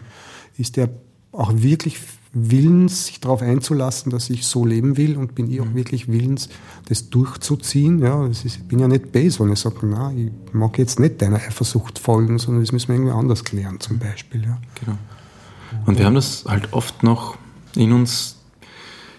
[0.58, 0.90] ist der
[1.32, 2.00] auch wirklich
[2.36, 5.76] willens, sich darauf einzulassen, dass ich so leben will und bin ich auch mhm.
[5.76, 6.50] wirklich willens,
[6.88, 8.00] das durchzuziehen.
[8.00, 11.00] Ja, das ist, ich bin ja nicht base, wenn ich sage, na, ich mag jetzt
[11.00, 14.44] nicht deiner Eifersucht folgen, sondern das müssen wir irgendwie anders klären, zum Beispiel.
[14.44, 14.58] Ja.
[14.82, 14.98] Genau.
[15.86, 17.38] Und wir haben das halt oft noch
[17.74, 18.36] in uns,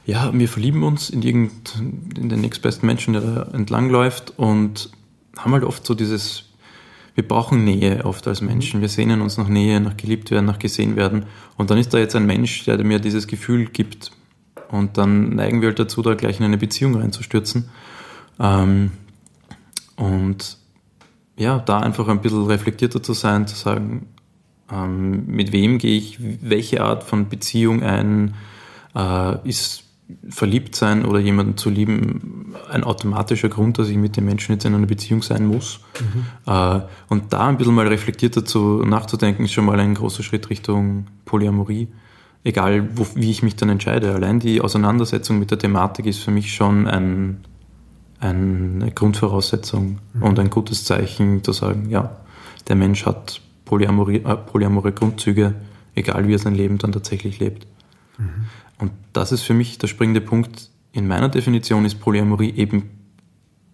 [0.04, 1.74] ja, wir verlieben uns in irgend,
[2.16, 4.90] in den nächstbesten Menschen, der da entlangläuft und
[5.38, 6.45] haben halt oft so dieses
[7.16, 8.82] wir brauchen Nähe oft als Menschen.
[8.82, 11.24] Wir sehnen uns nach Nähe, nach geliebt werden, nach gesehen werden.
[11.56, 14.12] Und dann ist da jetzt ein Mensch, der mir dieses Gefühl gibt.
[14.68, 17.70] Und dann neigen wir halt dazu, da gleich in eine Beziehung reinzustürzen.
[18.38, 18.90] Ähm,
[19.96, 20.58] und
[21.38, 24.08] ja, da einfach ein bisschen reflektierter zu sein, zu sagen,
[24.70, 28.34] ähm, mit wem gehe ich welche Art von Beziehung ein,
[28.94, 29.84] äh, ist
[30.28, 34.64] verliebt sein oder jemanden zu lieben ein automatischer Grund, dass ich mit dem Menschen jetzt
[34.64, 35.80] in einer Beziehung sein muss.
[36.00, 36.52] Mhm.
[36.52, 40.48] Äh, und da ein bisschen mal reflektiert dazu nachzudenken, ist schon mal ein großer Schritt
[40.50, 41.88] Richtung Polyamorie.
[42.44, 44.14] Egal, wo, wie ich mich dann entscheide.
[44.14, 47.40] Allein die Auseinandersetzung mit der Thematik ist für mich schon ein,
[48.20, 50.22] eine Grundvoraussetzung mhm.
[50.22, 52.16] und ein gutes Zeichen, zu sagen, ja,
[52.68, 55.54] der Mensch hat Polyamorie, äh, polyamore Grundzüge,
[55.96, 57.66] egal wie er sein Leben dann tatsächlich lebt.
[58.18, 58.46] Mhm.
[58.78, 60.70] Und das ist für mich der springende Punkt.
[60.92, 62.90] In meiner Definition ist Polyamorie eben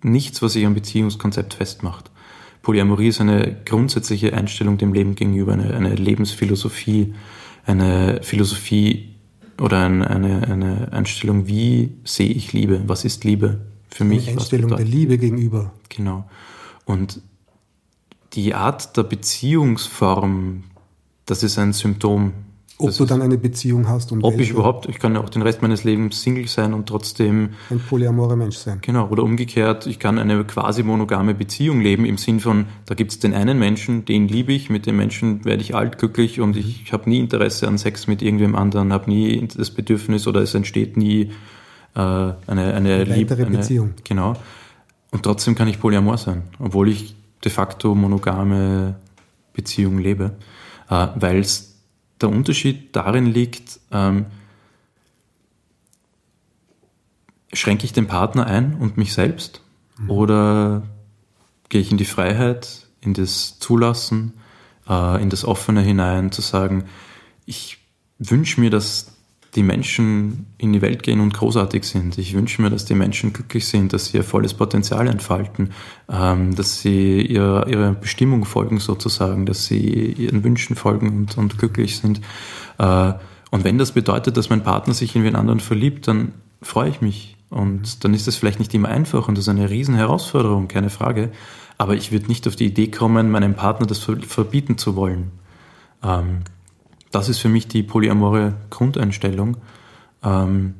[0.02, 2.10] nichts, was sich am Beziehungskonzept festmacht.
[2.62, 7.14] Polyamorie ist eine grundsätzliche Einstellung dem Leben gegenüber, eine, eine Lebensphilosophie,
[7.66, 9.16] eine Philosophie
[9.60, 14.28] oder eine, eine, eine, Einstellung, wie sehe ich Liebe, was ist Liebe für mich.
[14.28, 15.72] Eine Einstellung der Liebe gegenüber.
[15.88, 16.28] Genau.
[16.84, 17.20] Und
[18.32, 20.64] die Art der Beziehungsform,
[21.26, 22.32] das ist ein Symptom
[22.78, 24.44] ob das du dann eine Beziehung hast und ob welche.
[24.44, 27.80] ich überhaupt, ich kann ja auch den Rest meines Lebens Single sein und trotzdem ein
[27.80, 28.78] polyamorer Mensch sein.
[28.82, 33.12] Genau, oder umgekehrt, ich kann eine quasi monogame Beziehung leben im Sinn von, da gibt
[33.12, 36.56] es den einen Menschen, den liebe ich, mit dem Menschen werde ich alt, glücklich und
[36.56, 40.40] ich, ich habe nie Interesse an Sex mit irgendwem anderen, habe nie das Bedürfnis oder
[40.40, 41.30] es entsteht nie
[41.94, 43.94] äh, eine, eine, eine weitere eine, Beziehung.
[44.04, 44.34] Genau.
[45.10, 48.96] Und trotzdem kann ich polyamor sein, obwohl ich de facto monogame
[49.52, 50.32] Beziehung lebe,
[50.88, 51.71] äh, weil es
[52.22, 54.26] der Unterschied darin liegt, ähm,
[57.52, 59.62] schränke ich den Partner ein und mich selbst
[59.98, 60.10] mhm.
[60.10, 60.82] oder
[61.68, 64.34] gehe ich in die Freiheit, in das Zulassen,
[64.88, 66.84] äh, in das Offene hinein, zu sagen,
[67.44, 67.78] ich
[68.18, 69.11] wünsche mir, dass
[69.54, 72.16] die Menschen in die Welt gehen und großartig sind.
[72.16, 75.70] Ich wünsche mir, dass die Menschen glücklich sind, dass sie ihr volles Potenzial entfalten,
[76.10, 81.58] ähm, dass sie ihrer, ihrer Bestimmung folgen sozusagen, dass sie ihren Wünschen folgen und, und
[81.58, 82.22] glücklich sind.
[82.78, 83.12] Äh,
[83.50, 87.02] und wenn das bedeutet, dass mein Partner sich in einen anderen verliebt, dann freue ich
[87.02, 87.36] mich.
[87.50, 90.88] Und dann ist das vielleicht nicht immer einfach und das ist eine riesen Herausforderung, keine
[90.88, 91.30] Frage.
[91.76, 95.32] Aber ich würde nicht auf die Idee kommen, meinem Partner das verbieten zu wollen.
[97.12, 99.58] Das ist für mich die polyamore Grundeinstellung.
[100.24, 100.74] Ähm,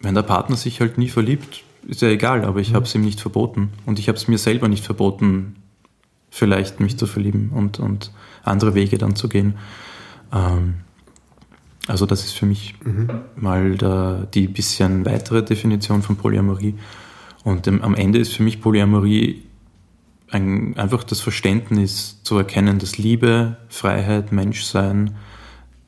[0.00, 2.76] wenn der Partner sich halt nie verliebt, ist ja egal, aber ich mhm.
[2.76, 3.70] habe es ihm nicht verboten.
[3.86, 5.56] Und ich habe es mir selber nicht verboten,
[6.30, 8.12] vielleicht mich zu verlieben und, und
[8.44, 9.54] andere Wege dann zu gehen.
[10.32, 10.74] Ähm,
[11.86, 13.08] also das ist für mich mhm.
[13.36, 16.74] mal der, die bisschen weitere Definition von Polyamorie.
[17.42, 19.42] Und am Ende ist für mich Polyamorie
[20.30, 25.16] ein, einfach das Verständnis zu erkennen, dass Liebe, Freiheit, Menschsein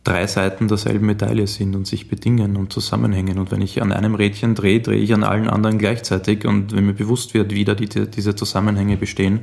[0.04, 3.38] drei Seiten derselben Medaille sind und sich bedingen und zusammenhängen.
[3.38, 6.44] Und wenn ich an einem Rädchen drehe, drehe ich an allen anderen gleichzeitig.
[6.44, 9.40] Und wenn mir bewusst wird, wie da die, diese Zusammenhänge bestehen,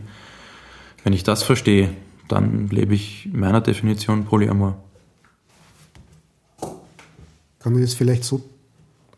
[1.04, 1.92] wenn ich das verstehe,
[2.28, 4.78] dann lebe ich meiner Definition Polyamor.
[7.60, 8.42] Kann man das vielleicht so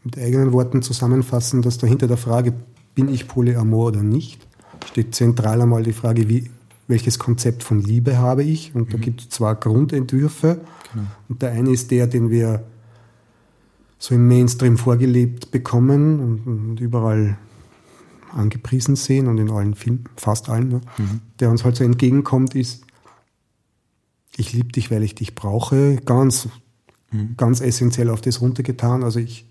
[0.03, 2.53] mit eigenen Worten zusammenfassen, dass dahinter der Frage,
[2.93, 4.45] bin ich Polyamor oder nicht,
[4.91, 6.49] steht zentral einmal die Frage, wie,
[6.87, 8.75] welches Konzept von Liebe habe ich?
[8.75, 9.01] Und da mhm.
[9.01, 10.61] gibt es zwei Grundentwürfe.
[10.93, 11.07] Genau.
[11.29, 12.63] Und der eine ist der, den wir
[13.97, 17.37] so im Mainstream vorgelebt bekommen und, und überall
[18.33, 21.21] angepriesen sehen und in allen Filmen, fast allen, ja, mhm.
[21.39, 22.83] der uns halt so entgegenkommt, ist,
[24.35, 26.49] ich liebe dich, weil ich dich brauche, ganz,
[27.11, 27.35] mhm.
[27.37, 29.03] ganz essentiell auf das runtergetan.
[29.03, 29.45] Also ich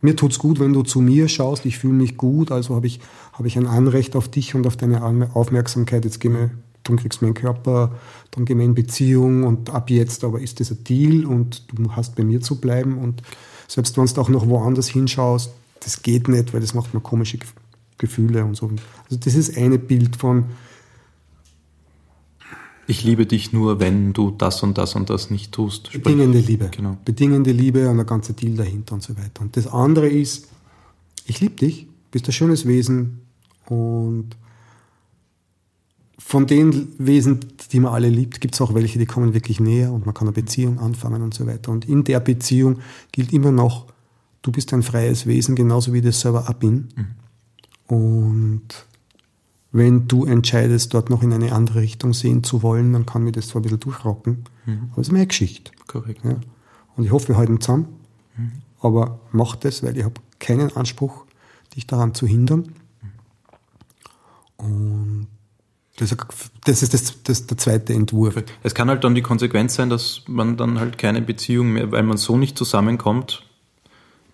[0.00, 3.00] mir tut's gut, wenn du zu mir schaust, ich fühle mich gut, also habe ich,
[3.32, 5.02] hab ich ein Anrecht auf dich und auf deine
[5.34, 6.04] Aufmerksamkeit.
[6.04, 6.50] Jetzt gehen wir,
[6.84, 7.92] dann kriegst du meinen Körper,
[8.30, 11.92] dann gehen wir in Beziehung und ab jetzt aber ist das ein Deal und du
[11.92, 13.22] hast bei mir zu bleiben und
[13.66, 17.38] selbst wenn du auch noch woanders hinschaust, das geht nicht, weil das macht mir komische
[17.98, 18.70] Gefühle und so.
[19.04, 20.44] Also das ist eine Bild von,
[22.90, 25.88] Ich liebe dich nur, wenn du das und das und das nicht tust.
[25.88, 26.70] Sprich, Bedingende Liebe.
[26.74, 26.96] Genau.
[27.04, 29.42] Bedingende Liebe und der ganze Deal dahinter und so weiter.
[29.42, 30.48] Und das andere ist,
[31.26, 33.20] ich liebe dich, bist ein schönes Wesen
[33.66, 34.30] und
[36.18, 37.40] von den Wesen,
[37.72, 40.26] die man alle liebt, gibt es auch welche, die kommen wirklich näher und man kann
[40.26, 41.70] eine Beziehung anfangen und so weiter.
[41.70, 42.78] Und in der Beziehung
[43.12, 43.86] gilt immer noch,
[44.40, 46.88] du bist ein freies Wesen, genauso wie das selber auch bin.
[46.96, 47.96] Mhm.
[47.96, 48.86] Und
[49.70, 53.32] wenn du entscheidest, dort noch in eine andere Richtung sehen zu wollen, dann kann mir
[53.32, 54.88] das zwar ein bisschen durchrocken, mhm.
[54.92, 55.72] aber es ist meine Geschichte.
[55.86, 56.24] Korrekt.
[56.24, 56.36] Ja.
[56.96, 57.88] Und ich hoffe, wir halten zusammen,
[58.36, 58.52] mhm.
[58.80, 61.26] aber mach das, weil ich habe keinen Anspruch,
[61.74, 62.72] dich daran zu hindern.
[64.56, 65.28] Und
[65.96, 66.16] das,
[66.64, 68.42] das ist das, das, der zweite Entwurf.
[68.62, 72.02] Es kann halt dann die Konsequenz sein, dass man dann halt keine Beziehung mehr, weil
[72.02, 73.47] man so nicht zusammenkommt,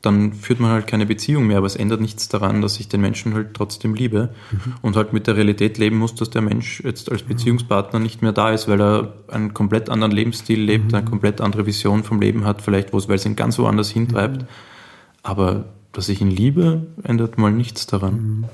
[0.04, 3.00] dann führt man halt keine Beziehung mehr, aber es ändert nichts daran, dass ich den
[3.00, 4.74] Menschen halt trotzdem liebe mhm.
[4.82, 8.32] und halt mit der Realität leben muss, dass der Mensch jetzt als Beziehungspartner nicht mehr
[8.32, 10.94] da ist, weil er einen komplett anderen Lebensstil lebt, mhm.
[10.94, 13.90] eine komplett andere Vision vom Leben hat, vielleicht wo es, weil es ihn ganz woanders
[13.90, 14.42] hintreibt.
[14.42, 14.46] Mhm.
[15.22, 18.44] Aber dass ich ihn liebe, ändert mal nichts daran mhm.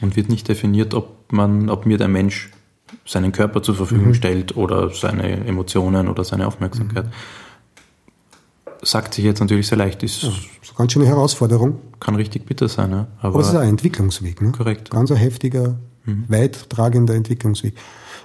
[0.00, 2.50] und wird nicht definiert, ob man, ob mir der Mensch
[3.04, 4.14] seinen Körper zur Verfügung mhm.
[4.14, 7.06] stellt oder seine Emotionen oder seine Aufmerksamkeit.
[8.84, 10.02] Sagt sich jetzt natürlich sehr leicht.
[10.02, 11.78] Ist, ja, das ist eine ganz schöne Herausforderung.
[12.00, 13.06] Kann richtig bitter sein, ja.
[13.18, 14.40] Aber, Aber es ist ein Entwicklungsweg.
[14.42, 14.52] Ne?
[14.52, 14.90] Korrekt.
[14.90, 16.24] Ganz ein heftiger, mhm.
[16.28, 17.74] weittragender Entwicklungsweg.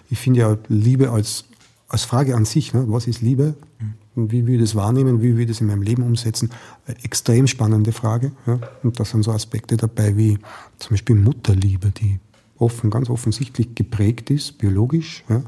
[0.09, 1.45] Ich finde ja Liebe als,
[1.87, 2.85] als Frage an sich, ne?
[2.87, 3.55] was ist Liebe?
[3.79, 3.93] Mhm.
[4.15, 5.21] Und wie will ich das wahrnehmen?
[5.21, 6.51] Wie will ich das in meinem Leben umsetzen?
[6.85, 8.31] Eine extrem spannende Frage.
[8.45, 8.59] Ja?
[8.83, 10.39] Und da sind so Aspekte dabei wie
[10.77, 12.19] zum Beispiel Mutterliebe, die
[12.57, 15.41] offen, ganz offensichtlich geprägt ist, biologisch, ja?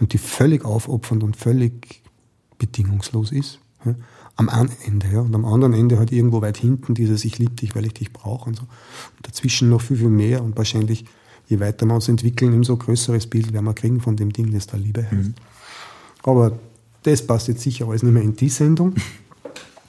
[0.00, 2.02] und die völlig aufopfernd und völlig
[2.58, 3.60] bedingungslos ist.
[3.84, 3.94] Ja?
[4.36, 5.08] Am einen Ende.
[5.08, 5.20] Ja.
[5.20, 8.12] Und am anderen Ende halt irgendwo weit hinten dieses Ich liebe dich, weil ich dich
[8.12, 8.62] brauche und so.
[8.62, 11.04] Und dazwischen noch viel, viel mehr und wahrscheinlich,
[11.48, 14.66] je weiter wir uns entwickeln, umso größeres Bild werden wir kriegen von dem Ding, das
[14.66, 15.28] da Liebe heißt.
[15.28, 15.34] Mhm.
[16.22, 16.58] Aber
[17.02, 18.94] das passt jetzt sicher alles nicht mehr in die Sendung.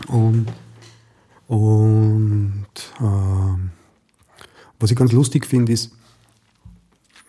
[0.08, 0.46] Und,
[1.48, 2.66] und
[3.02, 3.72] ähm,
[4.80, 5.92] was ich ganz lustig finde, ist,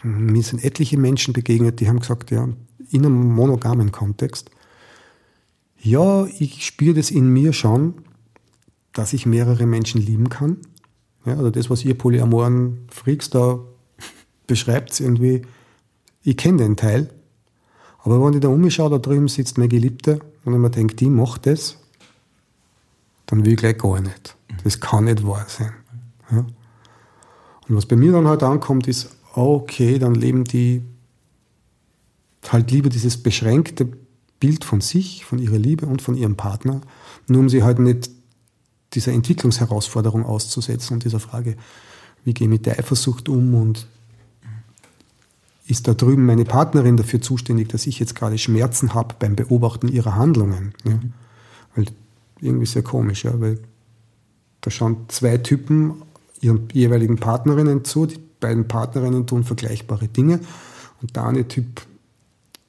[0.03, 2.49] mir sind etliche Menschen begegnet, die haben gesagt, ja,
[2.91, 4.51] in einem monogamen Kontext,
[5.81, 7.95] ja, ich spüre das in mir schon,
[8.93, 10.59] dass ich mehrere Menschen lieben kann.
[11.25, 13.61] Ja, also das, was ihr polyamoren Freaks da
[14.47, 15.43] beschreibt, irgendwie,
[16.23, 17.11] ich kenne den Teil.
[17.99, 21.11] Aber wenn ich da umschaue, da drüben sitzt meine Geliebte und ich mir denke, die
[21.11, 21.79] macht das,
[23.27, 24.37] dann will ich gleich gar nicht.
[24.65, 25.73] Das kann nicht wahr sein.
[26.31, 26.47] Ja.
[27.69, 30.83] Und was bei mir dann halt ankommt, ist, okay, dann leben die
[32.49, 33.89] halt lieber dieses beschränkte
[34.41, 36.81] Bild von sich, von ihrer Liebe und von ihrem Partner,
[37.27, 38.11] nur um sie halt nicht
[38.95, 41.57] dieser Entwicklungsherausforderung auszusetzen und dieser Frage,
[42.25, 43.87] wie gehe ich mit der Eifersucht um und
[45.67, 49.89] ist da drüben meine Partnerin dafür zuständig, dass ich jetzt gerade Schmerzen habe beim Beobachten
[49.89, 50.73] ihrer Handlungen.
[50.85, 50.99] Ja?
[51.75, 51.87] Weil
[52.41, 53.59] irgendwie sehr komisch, ja, weil
[54.63, 56.03] da schauen zwei Typen
[56.41, 60.41] ihren jeweiligen Partnerinnen zu, die beiden Partnerinnen tun vergleichbare Dinge
[61.03, 61.83] und der eine Typ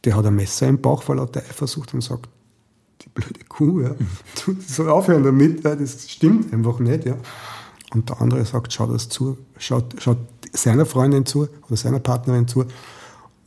[0.03, 2.29] der hat ein Messer im Bauch vor lauter Eifersucht und sagt,
[3.01, 3.95] die blöde Kuh, ja,
[4.45, 7.15] du soll aufhören damit, ja, das stimmt einfach nicht, ja.
[7.91, 10.19] Und der andere sagt, schau das zu, schaut, schaut
[10.53, 12.65] seiner Freundin zu oder seiner Partnerin zu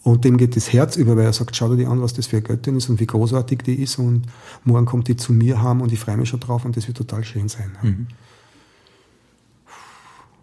[0.03, 2.27] und dem geht das Herz über, weil er sagt, schau dir die an, was das
[2.27, 4.23] für eine Göttin ist und wie großartig die ist und
[4.65, 6.97] morgen kommt die zu mir haben und ich freue mich schon drauf und das wird
[6.97, 7.77] total schön sein.
[7.83, 8.07] Mhm.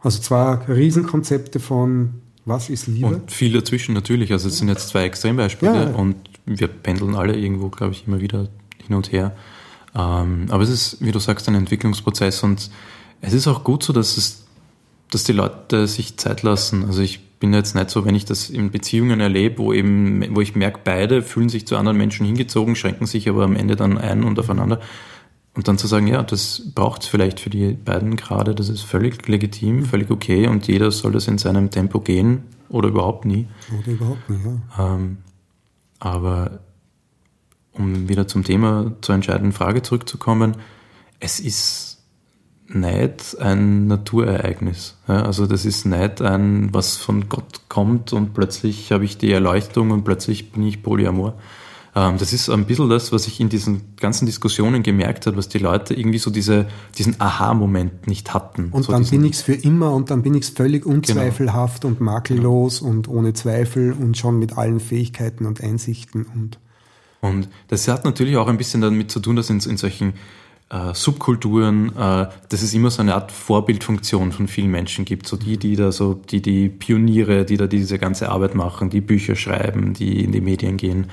[0.02, 3.08] Also zwei Riesenkonzepte von was ist Liebe?
[3.08, 4.32] Und viel dazwischen natürlich.
[4.32, 5.96] Also es sind jetzt zwei Extrembeispiele ja, ja.
[5.96, 8.50] und wir pendeln alle irgendwo, glaube ich, immer wieder
[8.86, 9.36] hin und her.
[9.96, 12.70] Ähm, aber es ist, wie du sagst, ein Entwicklungsprozess und
[13.22, 14.46] es ist auch gut so, dass es,
[15.12, 16.86] dass die Leute sich Zeit lassen.
[16.86, 20.42] Also ich bin jetzt nicht so, wenn ich das in Beziehungen erlebe, wo eben, wo
[20.42, 23.98] ich merke, beide fühlen sich zu anderen Menschen hingezogen, schränken sich aber am Ende dann
[23.98, 24.80] ein und aufeinander,
[25.56, 28.82] und dann zu sagen, ja, das braucht es vielleicht für die beiden gerade, das ist
[28.82, 33.48] völlig legitim, völlig okay und jeder soll das in seinem Tempo gehen oder überhaupt nie.
[33.80, 34.96] Oder überhaupt nie, ja.
[34.96, 35.18] Ähm,
[36.00, 36.60] aber
[37.74, 40.58] um wieder zum Thema zur entscheidenden Frage zurückzukommen,
[41.20, 42.00] es ist
[42.68, 44.98] nicht ein Naturereignis.
[45.08, 49.32] Ja, also das ist nicht ein, was von Gott kommt und plötzlich habe ich die
[49.32, 51.34] Erleuchtung und plötzlich bin ich Polyamor.
[51.96, 55.50] Ähm, das ist ein bisschen das, was ich in diesen ganzen Diskussionen gemerkt habe, was
[55.50, 56.68] die Leute irgendwie so diese,
[56.98, 58.70] diesen Aha-Moment nicht hatten.
[58.72, 60.96] Und so dann bin ich es für immer und dann bin ich es völlig genau.
[60.96, 61.94] unzweifelhaft genau.
[61.94, 62.92] und makellos genau.
[62.92, 66.60] und ohne Zweifel und schon mit allen Fähigkeiten und Einsichten und
[67.22, 70.14] und das hat natürlich auch ein bisschen damit zu tun, dass in, in solchen
[70.70, 75.28] äh, Subkulturen, äh, dass es immer so eine Art Vorbildfunktion von vielen Menschen gibt.
[75.28, 79.02] So die, die da so, die, die Pioniere, die da diese ganze Arbeit machen, die
[79.02, 81.08] Bücher schreiben, die in die Medien gehen.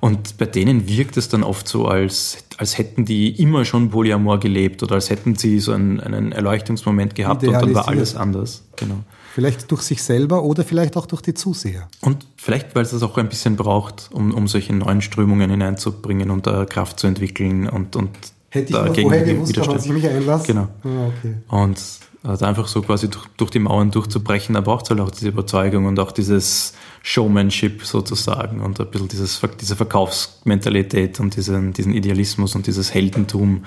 [0.00, 4.40] Und bei denen wirkt es dann oft so, als, als hätten die immer schon Polyamor
[4.40, 8.64] gelebt oder als hätten sie so einen, einen Erleuchtungsmoment gehabt und dann war alles anders.
[8.76, 8.96] Genau.
[9.34, 11.88] Vielleicht durch sich selber oder vielleicht auch durch die Zuseher.
[12.00, 16.30] Und vielleicht, weil es das auch ein bisschen braucht, um, um solche neuen Strömungen hineinzubringen
[16.30, 18.10] und da Kraft zu entwickeln und, und
[18.48, 20.46] Hätte ich dagegen vorher gewusst, dass ich mich einlasse.
[20.48, 20.68] Genau.
[20.82, 21.34] Ah, okay.
[21.48, 21.80] Und
[22.22, 25.28] also einfach so quasi durch, durch die Mauern durchzubrechen, da braucht es halt auch diese
[25.28, 31.94] Überzeugung und auch dieses Showmanship sozusagen und ein bisschen dieses, diese Verkaufsmentalität und diesen, diesen
[31.94, 33.64] Idealismus und dieses Heldentum,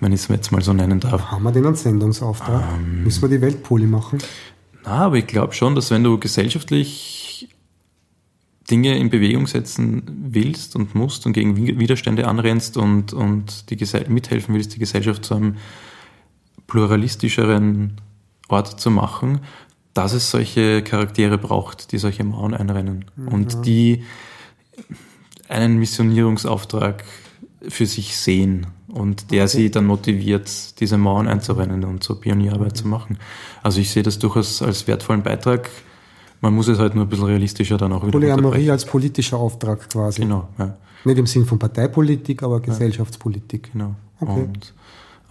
[0.00, 1.30] wenn ich es jetzt mal so nennen darf.
[1.30, 2.64] Haben wir den einen Sendungsauftrag?
[2.74, 4.18] Ähm, Müssen wir die Welt Poli machen?
[4.84, 7.48] Na, aber ich glaube schon, dass wenn du gesellschaftlich
[8.68, 13.76] Dinge in Bewegung setzen willst und musst und gegen Widerstände anrennst und, und die
[14.08, 15.56] mithelfen willst, die Gesellschaft zu einem
[16.72, 18.00] pluralistischeren
[18.48, 19.40] Ort zu machen,
[19.92, 23.28] dass es solche Charaktere braucht, die solche Mauern einrennen mhm.
[23.28, 24.04] und die
[25.50, 27.04] einen Missionierungsauftrag
[27.68, 29.56] für sich sehen und der okay.
[29.56, 33.18] sie dann motiviert, diese Mauern einzurennen und so Pionierarbeit zu machen.
[33.62, 35.68] Also ich sehe das durchaus als wertvollen Beitrag.
[36.40, 39.90] Man muss es halt nur ein bisschen realistischer dann auch wieder Polyamorie als politischer Auftrag
[39.90, 40.22] quasi.
[40.22, 40.74] Genau, ja.
[41.04, 43.72] Nicht im Sinn von Parteipolitik, aber Gesellschaftspolitik.
[43.72, 43.94] Genau.
[44.20, 44.40] Okay.
[44.40, 44.72] Und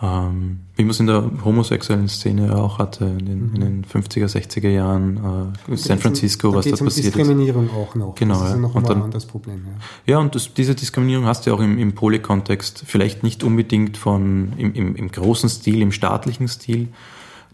[0.03, 4.25] ähm, wie man es in der homosexuellen Szene auch hatte, in den, in den 50er,
[4.25, 7.73] 60er Jahren, äh, San Francisco, da was da um passiert Diskriminierung ist.
[7.73, 8.15] auch noch.
[8.15, 8.61] Genau, das ist ja.
[8.61, 9.63] noch und dann, ein anderes Problem.
[10.07, 13.95] Ja, ja und das, diese Diskriminierung hast du auch im, im Poly-Kontext, vielleicht nicht unbedingt
[13.95, 16.87] von, im, im, im großen Stil, im staatlichen Stil,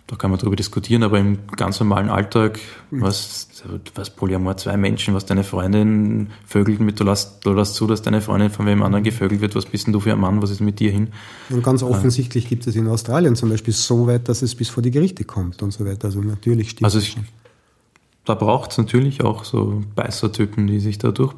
[0.08, 2.60] da kann man darüber diskutieren, aber im ganz normalen Alltag,
[2.92, 3.47] was,
[3.96, 8.02] was Polyamor, zwei Menschen, was deine Freundin vögelt mit, du lässt, du lässt zu, dass
[8.02, 10.52] deine Freundin von wem anderen gevögelt wird, was bist denn du für ein Mann, was
[10.52, 11.10] ist mit dir hin?
[11.50, 14.70] Und ganz offensichtlich äh, gibt es in Australien zum Beispiel so weit, dass es bis
[14.70, 16.06] vor die Gerichte kommt und so weiter.
[16.06, 17.08] Also natürlich stimmt also das.
[17.10, 17.22] Also
[18.26, 21.34] da braucht es natürlich auch so Beißertypen, die sich da durch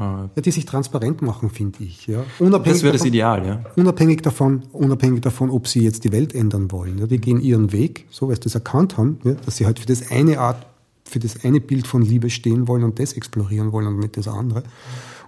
[0.00, 2.06] ja, die sich transparent machen, finde ich.
[2.06, 2.24] Ja.
[2.38, 3.64] Unabhängig das wäre das Ideal, ja.
[3.76, 6.98] Unabhängig davon, unabhängig davon, ob sie jetzt die Welt ändern wollen.
[6.98, 7.06] Ja.
[7.06, 9.86] Die gehen ihren Weg, so weil sie das erkannt haben, ja, dass sie halt für
[9.86, 10.66] das eine Art,
[11.04, 14.28] für das eine Bild von Liebe stehen wollen und das explorieren wollen und nicht das
[14.28, 14.62] andere.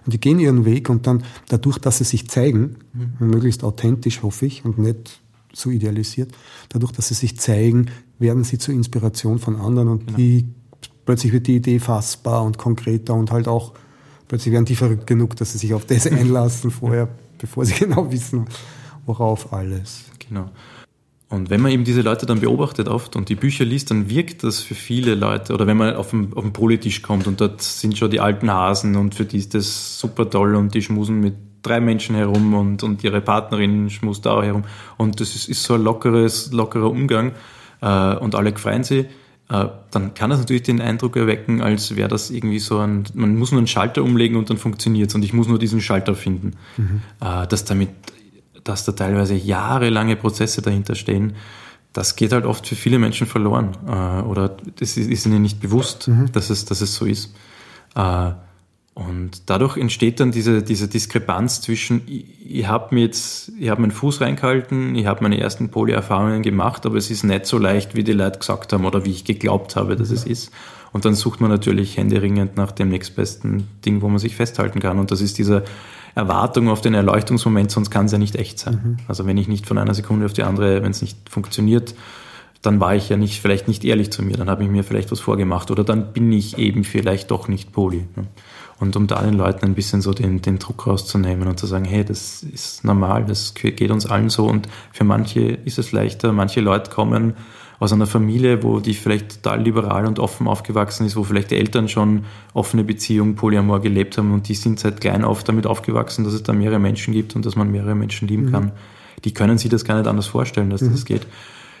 [0.05, 3.27] Und die gehen ihren Weg und dann dadurch, dass sie sich zeigen, mhm.
[3.27, 5.21] möglichst authentisch, hoffe ich, und nicht
[5.53, 6.31] so idealisiert,
[6.69, 7.87] dadurch, dass sie sich zeigen,
[8.19, 10.17] werden sie zur Inspiration von anderen und genau.
[10.17, 10.45] die,
[11.05, 13.73] plötzlich wird die Idee fassbar und konkreter und halt auch
[14.27, 17.07] plötzlich werden die verrückt genug, dass sie sich auf das einlassen vorher,
[17.37, 18.45] bevor sie genau wissen,
[19.05, 20.05] worauf alles.
[20.19, 20.49] Genau.
[21.35, 24.43] Und wenn man eben diese Leute dann beobachtet oft und die Bücher liest, dann wirkt
[24.43, 27.61] das für viele Leute, oder wenn man auf den, auf den Politisch kommt und dort
[27.61, 31.19] sind schon die alten Hasen und für die ist das super toll und die schmusen
[31.19, 34.63] mit drei Menschen herum und, und ihre Partnerin schmust auch herum
[34.97, 37.33] und das ist, ist so ein lockeres, lockerer Umgang
[37.81, 39.07] äh, und alle freuen sich
[39.49, 43.37] äh, dann kann das natürlich den Eindruck erwecken, als wäre das irgendwie so ein, man
[43.37, 46.15] muss nur einen Schalter umlegen und dann funktioniert es und ich muss nur diesen Schalter
[46.15, 46.53] finden.
[46.77, 47.01] Mhm.
[47.21, 47.89] Äh, dass damit,
[48.65, 51.37] dass da teilweise jahrelange Prozesse dahinter stehen,
[51.93, 53.77] das geht halt oft für viele Menschen verloren.
[53.87, 56.29] Äh, oder das ist ihnen nicht bewusst, mhm.
[56.33, 57.33] dass, es, dass es so ist.
[58.95, 63.81] Und dadurch entsteht dann diese, diese Diskrepanz zwischen, ich, ich habe mir jetzt, ich habe
[63.81, 67.95] meinen Fuß reingehalten, ich habe meine ersten Poly-Erfahrungen gemacht, aber es ist nicht so leicht,
[67.95, 70.15] wie die Leute gesagt haben oder wie ich geglaubt habe, dass ja.
[70.15, 70.51] es ist.
[70.95, 74.97] Und dann sucht man natürlich händeringend nach dem nächstbesten Ding, wo man sich festhalten kann.
[74.97, 75.65] Und das ist diese
[76.15, 78.79] Erwartung auf den Erleuchtungsmoment, sonst kann es ja nicht echt sein.
[78.81, 78.97] Mhm.
[79.09, 81.95] Also wenn ich nicht von einer Sekunde auf die andere, wenn es nicht funktioniert,
[82.61, 85.11] dann war ich ja nicht, vielleicht nicht ehrlich zu mir, dann habe ich mir vielleicht
[85.11, 88.07] was vorgemacht oder dann bin ich eben vielleicht doch nicht Poly.
[88.15, 88.27] Ne?
[88.79, 91.83] Und um da den Leuten ein bisschen so den, den Druck rauszunehmen und zu sagen,
[91.83, 96.31] hey, das ist normal, das geht uns allen so und für manche ist es leichter.
[96.31, 97.33] Manche Leute kommen
[97.79, 101.57] aus einer Familie, wo die vielleicht total liberal und offen aufgewachsen ist, wo vielleicht die
[101.57, 106.23] Eltern schon offene Beziehungen, Polyamor gelebt haben und die sind seit klein auf damit aufgewachsen,
[106.23, 108.51] dass es da mehrere Menschen gibt und dass man mehrere Menschen lieben mhm.
[108.51, 108.71] kann.
[109.23, 110.91] Die können sich das gar nicht anders vorstellen, dass mhm.
[110.91, 111.27] das geht.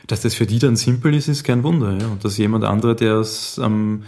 [0.07, 1.97] Dass das für die dann simpel ist, ist kein Wunder.
[1.99, 2.07] Ja?
[2.07, 4.03] Und dass jemand anderer, der aus ähm,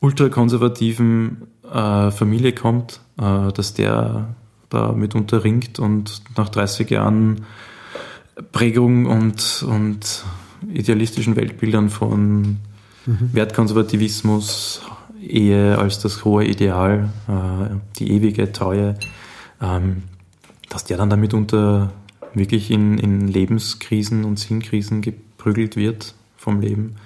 [0.00, 4.34] ultrakonservativen äh, Familie kommt, äh, dass der
[4.70, 7.46] da mitunter ringt und nach 30 Jahren
[8.52, 10.24] Prägung und, und
[10.72, 12.58] idealistischen Weltbildern von
[13.06, 13.30] mhm.
[13.32, 14.82] Wertkonservativismus,
[15.20, 18.94] Ehe als das hohe Ideal, äh, die ewige Treue,
[19.60, 20.02] ähm,
[20.68, 21.92] dass der dann damit unter
[22.34, 26.96] wirklich in, in Lebenskrisen und Sinnkrisen geprügelt wird vom Leben.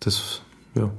[0.00, 0.42] Das,
[0.74, 0.90] ja,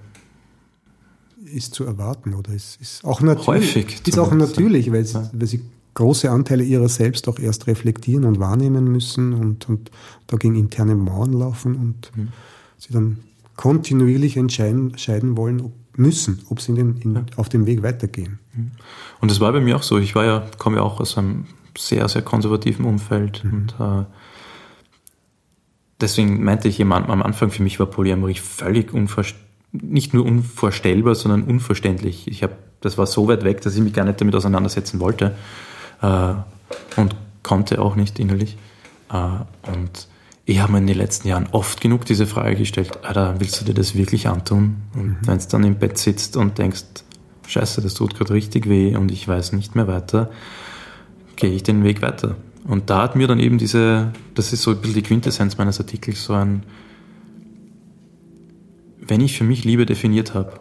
[1.44, 3.48] ist zu erwarten oder ist, ist auch natürlich.
[3.48, 4.08] Häufig.
[4.08, 5.62] Ist auch natürlich, weil, sie, weil sie
[5.94, 9.92] große Anteile ihrer selbst auch erst reflektieren und wahrnehmen müssen und, und
[10.28, 12.30] dagegen interne Mauern laufen und mhm.
[12.78, 13.18] sie dann
[13.56, 17.26] kontinuierlich entscheiden, entscheiden wollen, ob, müssen, ob sie in den, in, ja.
[17.36, 18.40] auf dem Weg weitergehen.
[18.54, 18.72] Mhm.
[19.20, 19.98] Und das war bei mir auch so.
[19.98, 21.46] Ich war ja, komme ja auch aus einem
[21.78, 23.54] sehr, sehr konservativen Umfeld mhm.
[23.54, 24.06] und äh,
[26.00, 31.44] deswegen meinte ich am Anfang, für mich war Polyamorie völlig unvorstellbar nicht nur unvorstellbar, sondern
[31.44, 32.28] unverständlich.
[32.28, 35.34] Ich habe, das war so weit weg, dass ich mich gar nicht damit auseinandersetzen wollte
[36.06, 38.58] und konnte auch nicht innerlich.
[39.12, 40.08] Äh, und
[40.46, 43.66] ich habe mir in den letzten Jahren oft genug diese Frage gestellt, Alter, willst du
[43.66, 44.78] dir das wirklich antun?
[44.94, 45.18] Und mhm.
[45.26, 46.84] wenn du dann im Bett sitzt und denkst,
[47.48, 50.32] scheiße, das tut gerade richtig weh und ich weiß nicht mehr weiter,
[51.36, 52.36] gehe ich den Weg weiter.
[52.68, 55.80] Und da hat mir dann eben diese, das ist so ein bisschen die Quintessenz meines
[55.80, 56.64] Artikels, so ein,
[59.00, 60.60] wenn ich für mich Liebe definiert habe,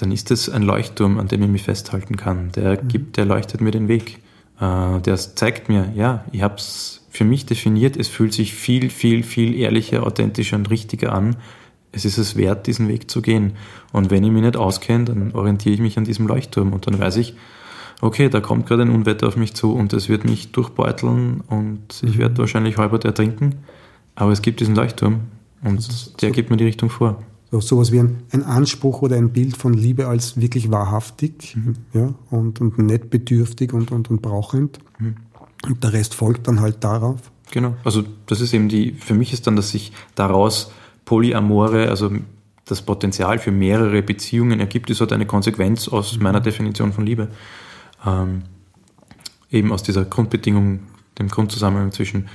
[0.00, 2.52] dann ist es ein Leuchtturm, an dem ich mich festhalten kann.
[2.52, 2.88] Der mhm.
[2.88, 4.18] gibt, der leuchtet mir den Weg.
[4.60, 7.96] Äh, der zeigt mir, ja, ich habe es für mich definiert.
[7.96, 11.36] Es fühlt sich viel, viel, viel ehrlicher, authentischer und richtiger an.
[11.90, 13.54] Es ist es wert, diesen Weg zu gehen.
[13.92, 16.98] Und wenn ich mich nicht auskenne, dann orientiere ich mich an diesem Leuchtturm und dann
[16.98, 17.34] weiß ich,
[18.00, 22.02] okay, da kommt gerade ein Unwetter auf mich zu und es wird mich durchbeuteln und
[22.02, 22.38] ich werde mhm.
[22.38, 23.56] wahrscheinlich halbert ertrinken.
[24.14, 25.22] Aber es gibt diesen Leuchtturm
[25.64, 27.22] und der gibt mir die Richtung vor.
[27.50, 31.76] So sowas wie ein, ein, Anspruch oder ein Bild von Liebe als wirklich wahrhaftig mhm.
[31.94, 34.78] ja, und, und nicht bedürftig und, und, und brauchend.
[34.98, 35.16] Mhm.
[35.66, 37.32] Und der Rest folgt dann halt darauf.
[37.50, 37.74] Genau.
[37.84, 40.72] Also das ist eben die, für mich ist dann, dass sich daraus
[41.04, 42.10] Polyamore, also
[42.66, 46.24] das Potenzial für mehrere Beziehungen ergibt, ist halt eine Konsequenz aus mhm.
[46.24, 47.28] meiner Definition von Liebe.
[48.04, 48.42] Ähm,
[49.50, 50.80] eben aus dieser Grundbedingung,
[51.18, 52.28] dem Grundzusammenhang zwischen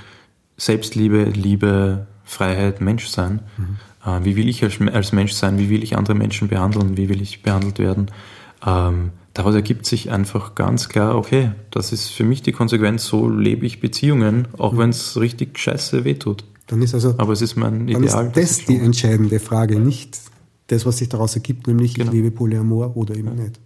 [0.56, 3.40] Selbstliebe, Liebe, Freiheit, Menschsein.
[3.56, 3.76] Mhm.
[4.04, 5.58] Äh, wie will ich als, Mensch sein?
[5.58, 6.96] Wie will ich andere Menschen behandeln?
[6.96, 8.10] Wie will ich behandelt werden?
[8.66, 13.28] Ähm, daraus ergibt sich einfach ganz klar, okay, das ist für mich die Konsequenz, so
[13.28, 14.78] lebe ich Beziehungen, auch mhm.
[14.78, 16.44] wenn es richtig scheiße wehtut.
[16.66, 18.30] Dann ist also, Aber es ist mein Ideal.
[18.32, 20.18] Dann ist das, die entscheidende Frage, nicht
[20.68, 22.10] das, was sich daraus ergibt, nämlich genau.
[22.10, 23.44] ich lebe Polyamor oder eben ja.
[23.44, 23.60] nicht.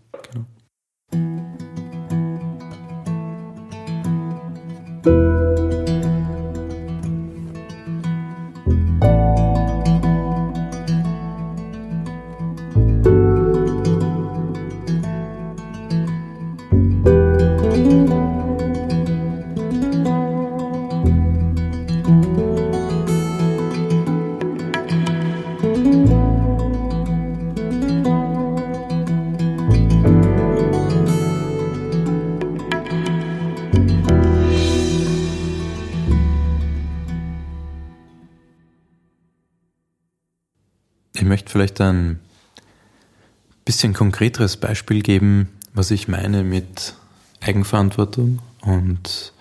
[43.78, 46.94] Bisschen konkreteres Beispiel geben, was ich meine mit
[47.40, 49.32] Eigenverantwortung und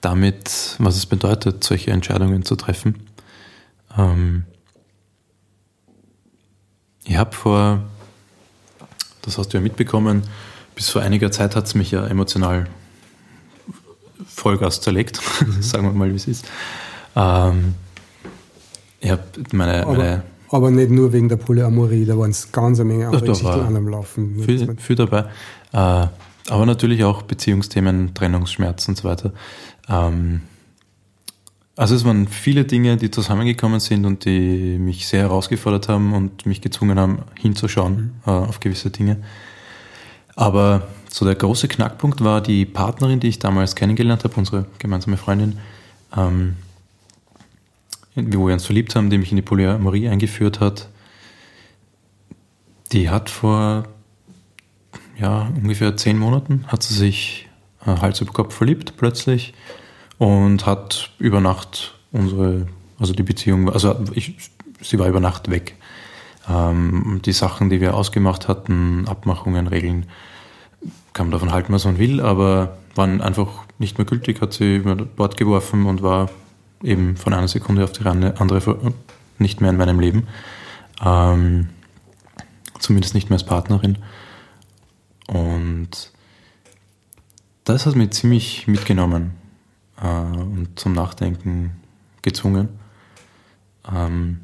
[0.00, 3.08] damit, was es bedeutet, solche Entscheidungen zu treffen.
[3.98, 4.44] Ähm
[7.02, 7.82] ich habe vor,
[9.22, 10.22] das hast du ja mitbekommen,
[10.76, 12.68] bis vor einiger Zeit hat es mich ja emotional
[14.28, 15.60] Vollgas zerlegt, mhm.
[15.60, 16.44] sagen wir mal, wie es ist.
[17.16, 17.74] Ähm
[19.00, 20.22] ich habe meine, meine
[20.52, 23.76] aber nicht nur wegen der Polyamorie, da waren es ganz eine Menge andere Geschichten an
[23.76, 24.42] am Laufen.
[24.44, 25.26] Viel, viel dabei.
[25.72, 26.06] Äh,
[26.48, 29.32] aber natürlich auch Beziehungsthemen, Trennungsschmerz und so weiter.
[29.88, 30.42] Ähm,
[31.76, 36.44] also es waren viele Dinge, die zusammengekommen sind und die mich sehr herausgefordert haben und
[36.44, 38.30] mich gezwungen haben, hinzuschauen mhm.
[38.30, 39.18] äh, auf gewisse Dinge.
[40.36, 45.16] Aber so der große Knackpunkt war die Partnerin, die ich damals kennengelernt habe, unsere gemeinsame
[45.16, 45.58] Freundin.
[46.16, 46.56] Ähm,
[48.14, 50.88] wo wir uns verliebt haben, die mich in die Polyamorie eingeführt hat,
[52.92, 53.84] die hat vor
[55.18, 57.48] ja, ungefähr zehn Monaten hat sie sich
[57.86, 59.54] äh, Hals über Kopf verliebt plötzlich
[60.18, 62.66] und hat über Nacht unsere,
[62.98, 64.36] also die Beziehung, also ich,
[64.80, 65.76] sie war über Nacht weg.
[66.48, 70.06] Ähm, die Sachen, die wir ausgemacht hatten, Abmachungen, Regeln,
[71.12, 73.48] kann man davon halten, was man will, aber waren einfach
[73.78, 76.30] nicht mehr gültig, hat sie über Bord geworfen und war
[76.82, 78.92] eben von einer Sekunde auf die andere
[79.38, 80.26] nicht mehr in meinem Leben.
[81.04, 81.68] Ähm,
[82.78, 83.98] zumindest nicht mehr als Partnerin.
[85.26, 86.12] Und
[87.64, 89.32] das hat mich ziemlich mitgenommen
[90.00, 91.72] äh, und zum Nachdenken
[92.22, 92.68] gezwungen.
[93.90, 94.40] Ähm,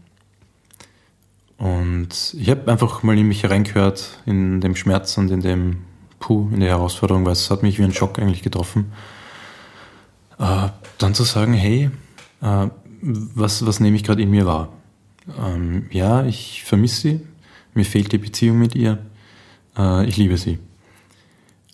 [1.56, 5.78] und ich habe einfach mal in mich hereingehört, in dem Schmerz und in dem
[6.20, 8.92] Puh, in der Herausforderung, weil es hat mich wie ein Schock eigentlich getroffen.
[10.38, 10.68] Äh,
[10.98, 11.90] dann zu sagen, hey,
[12.40, 12.68] äh,
[13.00, 14.72] was, was nehme ich gerade in mir wahr?
[15.38, 17.20] Ähm, ja, ich vermisse sie,
[17.74, 18.98] mir fehlt die Beziehung mit ihr,
[19.76, 20.58] äh, ich liebe sie.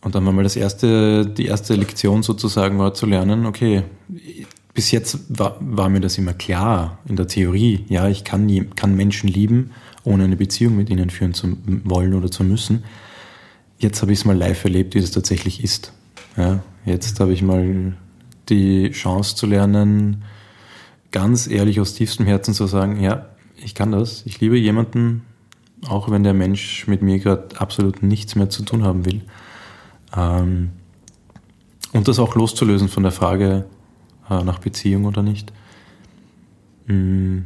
[0.03, 3.85] Und dann war mal das erste, die erste Lektion sozusagen war zu lernen, okay,
[4.75, 7.87] bis jetzt war, war mir das immer klar in der Theorie.
[7.89, 9.71] Ja, ich kann, kann Menschen lieben,
[10.03, 12.85] ohne eine Beziehung mit ihnen führen zu wollen oder zu müssen.
[13.79, 15.93] Jetzt habe ich es mal live erlebt, wie es tatsächlich ist.
[16.37, 17.95] Ja, jetzt habe ich mal
[18.49, 20.25] die Chance zu lernen,
[21.15, 25.23] ganz ehrlich aus tiefstem Herzen zu sagen, ja, ich kann das, ich liebe jemanden,
[25.89, 29.23] auch wenn der Mensch mit mir gerade absolut nichts mehr zu tun haben will.
[30.17, 30.71] Ähm,
[31.93, 33.65] und das auch loszulösen von der Frage
[34.29, 35.53] äh, nach Beziehung oder nicht.
[36.89, 37.43] Mm.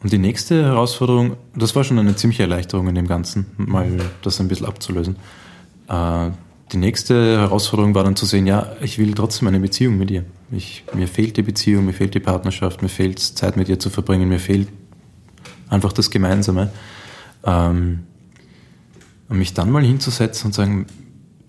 [0.00, 4.40] Und die nächste Herausforderung, das war schon eine ziemliche Erleichterung in dem Ganzen, mal das
[4.40, 5.16] ein bisschen abzulösen.
[5.88, 6.30] Äh,
[6.72, 10.24] die nächste Herausforderung war dann zu sehen, ja, ich will trotzdem eine Beziehung mit ihr.
[10.50, 13.90] Ich, mir fehlt die Beziehung, mir fehlt die Partnerschaft, mir fehlt Zeit mit ihr zu
[13.90, 14.68] verbringen, mir fehlt
[15.68, 16.70] einfach das Gemeinsame.
[17.44, 18.00] Ähm,
[19.28, 20.86] und mich dann mal hinzusetzen und sagen,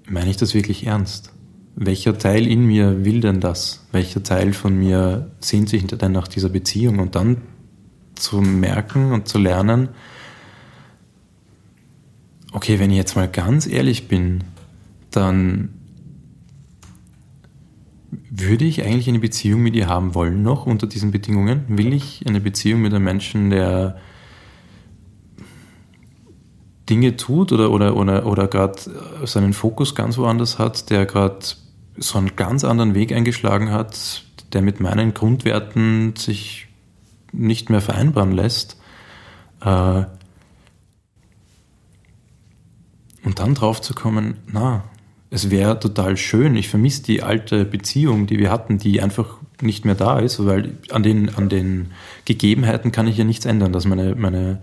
[0.08, 1.32] meine ich das wirklich ernst?
[1.76, 3.86] Welcher Teil in mir will denn das?
[3.92, 7.00] Welcher Teil von mir sehnt sich denn nach dieser Beziehung?
[7.00, 7.38] Und dann
[8.16, 9.90] zu merken und zu lernen,
[12.52, 14.44] okay, wenn ich jetzt mal ganz ehrlich bin,
[15.12, 15.74] dann
[18.30, 21.66] würde ich eigentlich eine Beziehung mit ihr haben wollen noch unter diesen Bedingungen?
[21.68, 23.98] Will ich eine Beziehung mit einem Menschen, der
[26.90, 28.80] Dinge tut oder, oder, oder, oder gerade
[29.26, 31.40] seinen Fokus ganz woanders hat, der gerade
[31.98, 36.68] so einen ganz anderen Weg eingeschlagen hat, der mit meinen Grundwerten sich
[37.32, 38.78] nicht mehr vereinbaren lässt.
[39.62, 40.06] Äh,
[43.24, 44.84] und dann drauf zu kommen, na,
[45.32, 49.86] es wäre total schön, ich vermisse die alte Beziehung, die wir hatten, die einfach nicht
[49.86, 51.92] mehr da ist, weil an den, an den
[52.26, 54.62] Gegebenheiten kann ich ja nichts ändern, dass meine, meine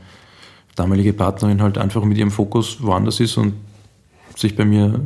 [0.74, 3.54] damalige Partnerin halt einfach mit ihrem Fokus woanders ist und
[4.34, 5.00] sich bei mir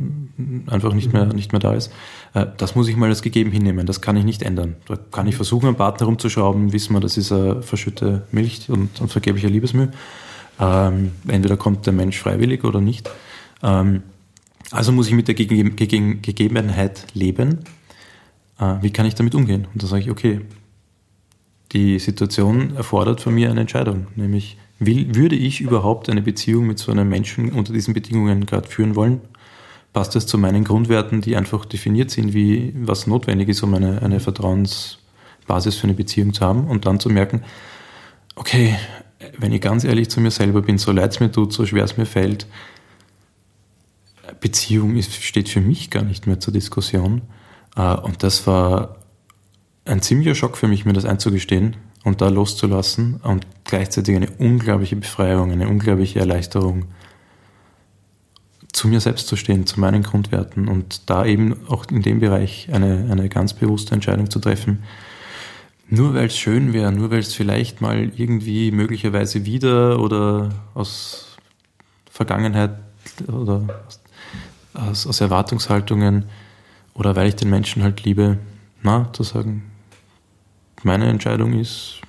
[0.67, 1.91] einfach nicht mehr, nicht mehr da ist.
[2.33, 3.85] Äh, das muss ich mal als gegeben hinnehmen.
[3.85, 4.75] Das kann ich nicht ändern.
[4.87, 8.99] Da kann ich versuchen, am Partner rumzuschrauben, wissen wir, das ist eine verschütte Milch und,
[8.99, 9.91] und vergeblicher Liebesmühe.
[10.59, 13.09] Ähm, entweder kommt der Mensch freiwillig oder nicht.
[13.63, 14.03] Ähm,
[14.71, 17.59] also muss ich mit der Gege Gege Gegebenheit leben.
[18.59, 19.67] Äh, wie kann ich damit umgehen?
[19.73, 20.41] Und da sage ich, okay,
[21.71, 26.79] die Situation erfordert von mir eine Entscheidung, nämlich Will, würde ich überhaupt eine Beziehung mit
[26.79, 29.21] so einem Menschen unter diesen Bedingungen gerade führen wollen?
[29.93, 34.01] Passt das zu meinen Grundwerten, die einfach definiert sind, wie was notwendig ist, um eine,
[34.01, 36.67] eine Vertrauensbasis für eine Beziehung zu haben?
[36.67, 37.43] Und dann zu merken,
[38.35, 38.75] okay,
[39.37, 41.83] wenn ich ganz ehrlich zu mir selber bin, so leid es mir tut, so schwer
[41.83, 42.47] es mir fällt,
[44.41, 47.21] Beziehung ist, steht für mich gar nicht mehr zur Diskussion.
[47.77, 48.97] Äh, und das war
[49.85, 54.95] ein ziemlicher Schock für mich, mir das einzugestehen, und da loszulassen und gleichzeitig eine unglaubliche
[54.95, 56.85] Befreiung, eine unglaubliche Erleichterung,
[58.73, 62.69] zu mir selbst zu stehen, zu meinen Grundwerten und da eben auch in dem Bereich
[62.71, 64.83] eine, eine ganz bewusste Entscheidung zu treffen.
[65.89, 71.37] Nur weil es schön wäre, nur weil es vielleicht mal irgendwie möglicherweise wieder oder aus
[72.09, 72.71] Vergangenheit
[73.27, 74.00] oder aus,
[74.73, 76.25] aus Erwartungshaltungen
[76.93, 78.37] oder weil ich den Menschen halt liebe,
[78.81, 79.63] na, zu sagen,
[80.83, 82.01] meine Entscheidung ist,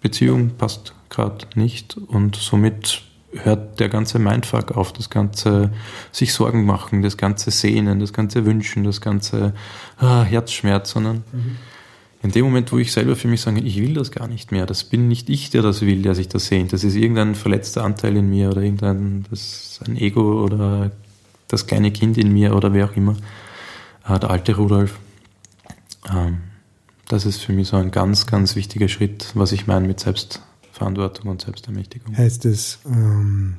[0.00, 3.02] Beziehung passt gerade nicht und somit
[3.34, 5.70] hört der ganze Mindfuck auf, das ganze
[6.10, 9.54] sich Sorgen machen, das ganze Sehnen, das ganze Wünschen, das ganze
[9.98, 11.56] ah, Herzschmerz, sondern mhm.
[12.22, 14.66] in dem Moment, wo ich selber für mich sage, ich will das gar nicht mehr,
[14.66, 17.84] das bin nicht ich, der das will, der sich das sehnt, das ist irgendein verletzter
[17.84, 20.90] Anteil in mir oder irgendein das ein Ego oder
[21.52, 23.16] das kleine Kind in mir oder wer auch immer,
[24.04, 24.98] ah, der alte Rudolf.
[26.10, 26.38] Ähm,
[27.08, 31.30] das ist für mich so ein ganz, ganz wichtiger Schritt, was ich meine mit Selbstverantwortung
[31.30, 32.16] und Selbstermächtigung.
[32.16, 33.56] Heißt es, ähm,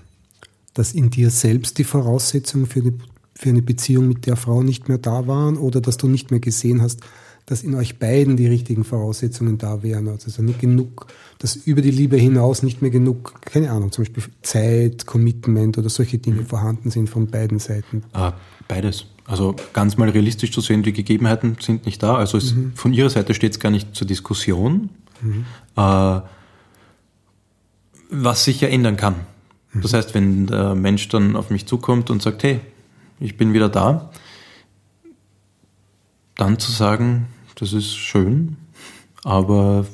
[0.73, 2.97] dass in dir selbst die Voraussetzungen für, die,
[3.35, 6.39] für eine Beziehung mit der Frau nicht mehr da waren oder dass du nicht mehr
[6.39, 7.01] gesehen hast,
[7.45, 10.07] dass in euch beiden die richtigen Voraussetzungen da wären.
[10.07, 11.07] Also nicht genug,
[11.39, 15.89] dass über die Liebe hinaus nicht mehr genug, keine Ahnung, zum Beispiel Zeit, Commitment oder
[15.89, 16.45] solche Dinge mhm.
[16.45, 18.03] vorhanden sind von beiden Seiten.
[18.13, 18.33] Ah,
[18.67, 19.05] beides.
[19.25, 22.15] Also ganz mal realistisch zu sehen, die Gegebenheiten sind nicht da.
[22.15, 22.73] Also es, mhm.
[22.75, 24.89] von Ihrer Seite steht es gar nicht zur Diskussion,
[25.21, 25.45] mhm.
[25.77, 26.21] äh,
[28.09, 29.15] was sich ja ändern kann.
[29.73, 29.81] Mhm.
[29.81, 32.59] Das heißt, wenn der Mensch dann auf mich zukommt und sagt, hey,
[33.19, 34.11] ich bin wieder da,
[36.35, 38.57] dann zu sagen, das ist schön,
[39.23, 39.85] aber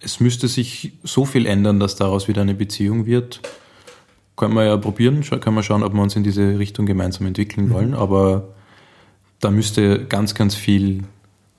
[0.00, 3.40] es müsste sich so viel ändern, dass daraus wieder eine Beziehung wird,
[4.36, 7.70] können wir ja probieren, können wir schauen, ob wir uns in diese Richtung gemeinsam entwickeln
[7.70, 7.96] wollen, mhm.
[7.96, 8.48] aber
[9.40, 11.04] da müsste ganz, ganz viel,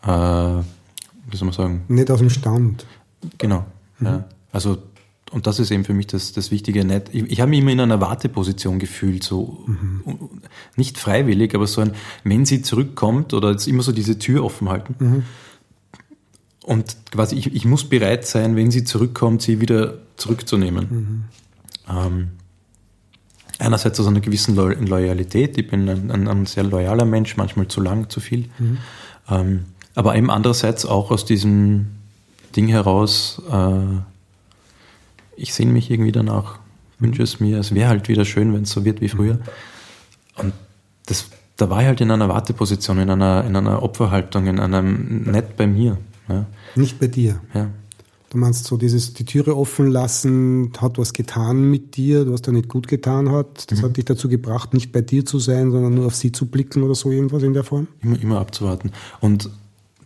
[0.03, 1.83] äh, wie soll man sagen?
[1.87, 2.85] Nicht aus dem Stand.
[3.37, 3.65] Genau.
[3.99, 4.05] Mhm.
[4.05, 4.25] Ja.
[4.51, 4.77] Also,
[5.31, 6.85] und das ist eben für mich das, das Wichtige.
[6.85, 9.63] Nicht, ich, ich habe mich immer in einer Warteposition gefühlt, so.
[9.65, 10.29] Mhm.
[10.75, 14.69] nicht freiwillig, aber so ein, wenn sie zurückkommt oder jetzt immer so diese Tür offen
[14.69, 14.95] halten.
[14.99, 15.23] Mhm.
[16.63, 21.25] Und quasi, ich, ich muss bereit sein, wenn sie zurückkommt, sie wieder zurückzunehmen.
[21.87, 22.29] Ähm,
[23.59, 27.67] einerseits aus einer gewissen Lo Loyalität, ich bin ein, ein, ein, sehr loyaler Mensch, manchmal
[27.67, 28.49] zu lang, zu viel.
[29.29, 31.87] Ähm, aber eben andererseits auch aus diesem
[32.55, 33.99] Ding heraus, äh,
[35.35, 36.59] ich sehne mich irgendwie danach,
[36.99, 39.39] wünsche es mir, es wäre halt wieder schön, wenn es so wird wie früher.
[40.37, 40.53] Und
[41.05, 41.27] das,
[41.57, 45.57] da war ich halt in einer Warteposition, in einer, in einer Opferhaltung, in einem nicht
[45.57, 45.97] bei mir.
[46.27, 46.45] Ja.
[46.75, 47.41] Nicht bei dir.
[47.53, 47.69] Ja.
[48.29, 52.51] Du meinst so dieses, die Türe offen lassen, hat was getan mit dir, was da
[52.51, 53.71] nicht gut getan hat.
[53.71, 56.47] Das hat dich dazu gebracht, nicht bei dir zu sein, sondern nur auf sie zu
[56.47, 57.87] blicken oder so irgendwas in der Form?
[58.01, 58.91] Immer, immer abzuwarten.
[59.21, 59.49] Und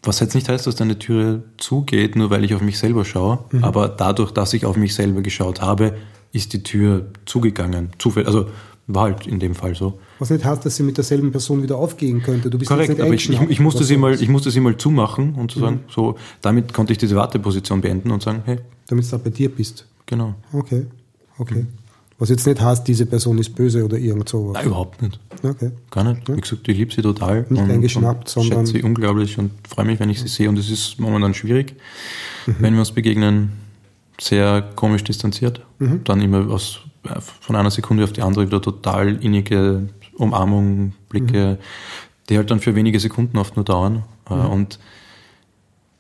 [0.02, 3.40] was jetzt nicht heißt, dass deine Türe zugeht, nur weil ich auf mich selber schaue,
[3.62, 5.96] aber dadurch, dass ich auf mich selber geschaut habe,
[6.32, 7.90] ist die Tür zugegangen.
[7.98, 8.48] Zufällig, also
[8.88, 10.00] war halt in dem Fall so.
[10.18, 12.50] Was nicht heißt, dass sie mit derselben Person wieder aufgehen könnte.
[12.50, 14.78] Du bist Korrekt, nicht aber ich, ich, ich, musste sie mal, ich musste sie mal
[14.78, 19.12] zumachen und zu sagen, so, damit konnte ich diese Warteposition beenden und sagen, hey, Damit
[19.12, 19.86] du auch bei dir bist.
[20.08, 20.34] genau.
[20.52, 20.88] Okay,
[21.38, 21.66] okay.
[22.20, 24.54] Was jetzt nicht heißt, diese Person ist böse oder irgend sowas.
[24.56, 25.20] Nein, überhaupt nicht.
[25.42, 25.72] Okay.
[25.90, 26.28] Gar nicht.
[26.28, 27.46] Wie gesagt, ich liebe sie total.
[27.50, 30.50] Nicht eingeschnappt, und sondern- schätze sie unglaublich und freue mich, wenn ich sie sehe.
[30.50, 31.76] Und es ist momentan schwierig,
[32.46, 33.54] wenn wir uns begegnen,
[34.20, 35.62] sehr komisch distanziert.
[36.04, 41.58] Dann immer aus, äh, von einer Sekunde auf die andere wieder total innige Umarmung, Blicke,
[42.28, 44.04] die halt dann für wenige Sekunden oft nur dauern.
[44.30, 44.78] Äh, Und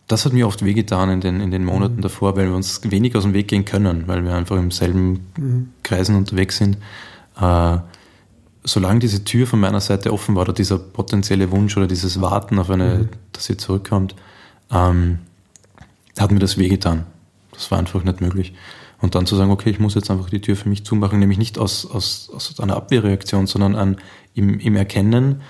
[0.10, 3.16] das hat mir oft wehgetan in den, in den Monaten davor, weil wir uns wenig
[3.16, 6.78] aus dem Weg gehen können, weil wir einfach im selben Kreisen unterwegs sind.
[7.40, 7.78] Äh,
[8.64, 12.58] solange diese Tür von meiner Seite offen war oder dieser potenzielle Wunsch oder dieses Warten
[12.58, 14.16] auf eine, dass sie zurückkommt,
[14.72, 15.20] ähm,
[16.18, 17.06] hat mir das wehgetan.
[17.52, 18.56] Das war einfach nicht möglich.
[19.02, 21.38] Und dann zu sagen, okay, ich muss jetzt einfach die Tür für mich zumachen, nämlich
[21.38, 23.98] nicht aus, aus, aus einer Abwehrreaktion, sondern an,
[24.34, 25.42] im, im Erkennen,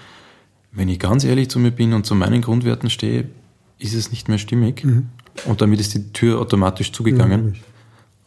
[0.73, 3.29] wenn ich ganz ehrlich zu mir bin und zu meinen Grundwerten stehe,
[3.79, 4.85] ist es nicht mehr stimmig.
[5.45, 7.55] Und damit ist die Tür automatisch zugegangen.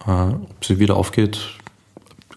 [0.07, 1.39] äh, ob sie wieder aufgeht,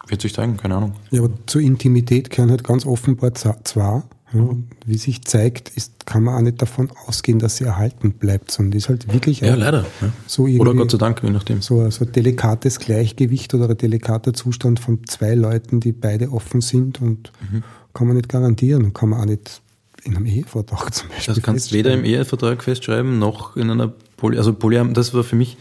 [0.08, 0.94] wird sich zeigen, keine Ahnung.
[1.12, 4.04] Ja, aber zur Intimität gehören halt ganz offenbar zwar,
[4.34, 4.50] ja,
[4.86, 8.72] wie sich zeigt, ist, kann man auch nicht davon ausgehen, dass sie erhalten bleibt, sondern
[8.72, 9.84] die ist halt wirklich Ja, leider.
[10.02, 10.10] Ja.
[10.28, 11.62] so irgendwie Oder Gott sei Dank, je nachdem.
[11.62, 16.62] so, so ein delikates Gleichgewicht oder ein delikater Zustand von zwei Leuten, die beide offen
[16.62, 17.64] sind und Mhm.
[17.94, 19.62] kann man nicht garantieren und kann man auch nicht
[20.06, 21.34] in einem Ehevertrag zum Beispiel.
[21.34, 25.36] Das kannst weder im Ehevertrag festschreiben, noch in einer Poly also Polyam das war für
[25.36, 25.58] mich,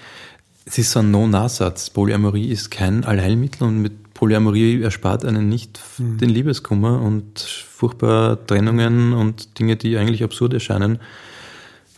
[0.66, 1.90] es ist so ein No-Nachsatz.
[1.90, 9.12] Polyamorie ist kein Allheilmittel und mit Polyamorie erspart einen nicht den Liebeskummer und furchtbar Trennungen
[9.12, 11.00] und Dinge, die eigentlich absurd erscheinen.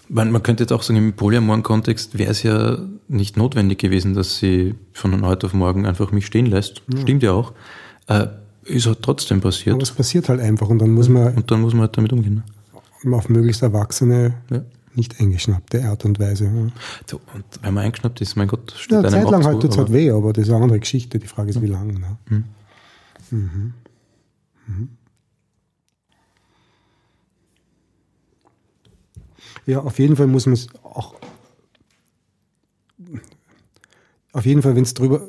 [0.08, 2.78] Man, man könnte jetzt auch sagen, im polyamoren Kontext wäre es ja
[3.08, 6.82] nicht notwendig gewesen, dass sie von heute auf morgen einfach mich stehen lässt.
[7.02, 7.52] Stimmt ja auch.
[8.06, 8.28] Äh,
[8.66, 9.82] ist halt trotzdem Aber passiert.
[9.82, 12.42] es passiert halt einfach und dann muss man Und dann muss man halt damit umgehen.
[13.04, 13.16] ne?
[13.16, 14.64] auf möglichst erwachsene, Ja.
[14.94, 16.46] nicht eingeschnappte Art und Weise.
[16.46, 16.68] Ja.
[17.08, 19.70] So, und wenn man eingeschnappt ist, mein Gott, steht Ja, einem Zeit lang halt tut
[19.70, 21.18] es halt aber- weh, aber das ist eine andere Geschichte.
[21.18, 21.92] Die Frage ist, wie lange.
[21.94, 22.16] Ne?
[23.30, 23.74] Mhm.
[24.66, 24.88] Mhm.
[29.66, 31.14] Ja, auf jeden Fall muss man es auch.
[34.32, 35.28] Auf jeden Fall, wenn es drüber,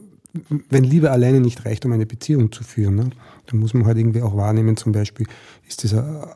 [0.69, 3.09] wenn Liebe alleine nicht reicht, um eine Beziehung zu führen, ne,
[3.47, 5.28] dann muss man halt irgendwie auch wahrnehmen, zum Beispiel,
[5.67, 6.36] ist das eine,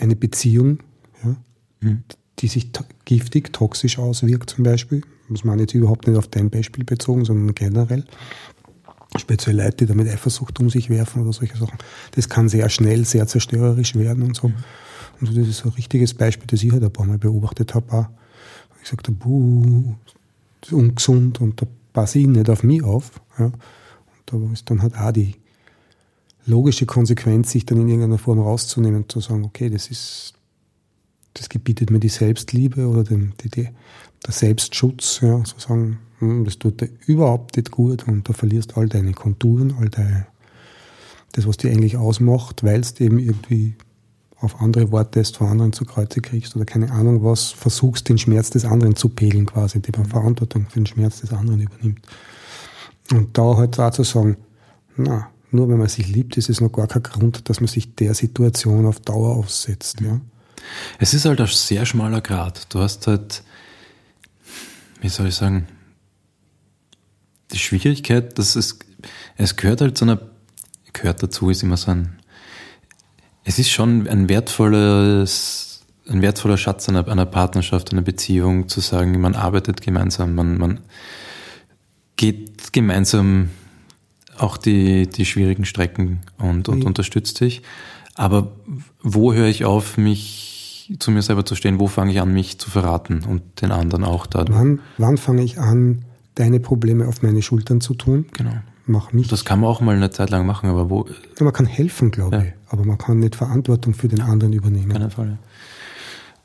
[0.00, 0.78] eine Beziehung,
[1.22, 1.36] ja,
[2.38, 5.02] die sich to giftig, toxisch auswirkt zum Beispiel.
[5.28, 8.04] Muss man jetzt überhaupt nicht auf dein Beispiel bezogen, sondern generell.
[9.16, 11.78] Speziell Leute, die damit Eifersucht um sich werfen oder solche Sachen.
[12.12, 14.52] Das kann sehr schnell, sehr zerstörerisch werden und so.
[15.20, 17.74] Und so, das ist so ein richtiges Beispiel, das ich halt ein paar Mal beobachtet
[17.74, 17.92] habe.
[17.92, 18.06] Auch.
[18.76, 19.94] Ich gesagt habe, buh,
[20.60, 23.20] das ist ungesund und da passe ich nicht auf mich auf.
[23.38, 23.46] Ja.
[23.46, 23.54] Und
[24.26, 25.36] da ist dann halt auch die
[26.46, 30.34] logische Konsequenz, sich dann in irgendeiner Form rauszunehmen und zu sagen, okay, das ist
[31.34, 33.68] das gebietet mir die Selbstliebe oder den, die, die,
[34.26, 38.76] der Selbstschutz, ja, so sagen, hm, das tut dir überhaupt nicht gut und da verlierst
[38.76, 40.26] all deine Konturen, all deine,
[41.32, 43.74] das, was dich eigentlich ausmacht, weil du eben irgendwie
[44.40, 48.50] auf andere wartest, von anderen zu Kreuze kriegst oder keine Ahnung was, versuchst den Schmerz
[48.50, 52.00] des anderen zu pegeln quasi, die man Verantwortung für den Schmerz des anderen übernimmt.
[53.12, 54.36] Und da halt auch zu sagen,
[54.96, 57.94] na, nur wenn man sich liebt, ist es noch gar kein Grund, dass man sich
[57.96, 60.20] der Situation auf Dauer aussetzt, ja.
[60.98, 62.72] Es ist halt ein sehr schmaler Grad.
[62.72, 63.42] Du hast halt,
[65.00, 65.66] wie soll ich sagen,
[67.52, 68.78] die Schwierigkeit, dass es,
[69.36, 70.20] es gehört halt zu einer,
[70.92, 72.19] gehört dazu, ist immer so ein,
[73.50, 79.20] es ist schon ein wertvolles, ein wertvoller Schatz einer, einer Partnerschaft, einer Beziehung, zu sagen,
[79.20, 80.78] man arbeitet gemeinsam, man, man
[82.16, 83.50] geht gemeinsam
[84.38, 86.86] auch die, die schwierigen Strecken und, und Mhm.
[86.86, 87.62] unterstützt dich.
[88.14, 88.52] Aber
[89.02, 91.80] wo höre ich auf, mich zu mir selber zu stehen?
[91.80, 94.56] Wo fange ich an, mich zu verraten und den anderen auch dadurch?
[94.58, 96.04] Wann, wann fange ich an,
[96.36, 98.26] deine Probleme auf meine Schultern zu tun?
[98.32, 98.52] Genau.
[98.86, 99.26] Mach mich.
[99.28, 101.06] Das kann man auch mal eine Zeit lang machen, aber wo?
[101.38, 102.42] Ja, man kann helfen, glaube Ja.
[102.42, 104.92] ich, aber man kann nicht Verantwortung für den anderen übernehmen.
[104.92, 105.38] Keinen Fall.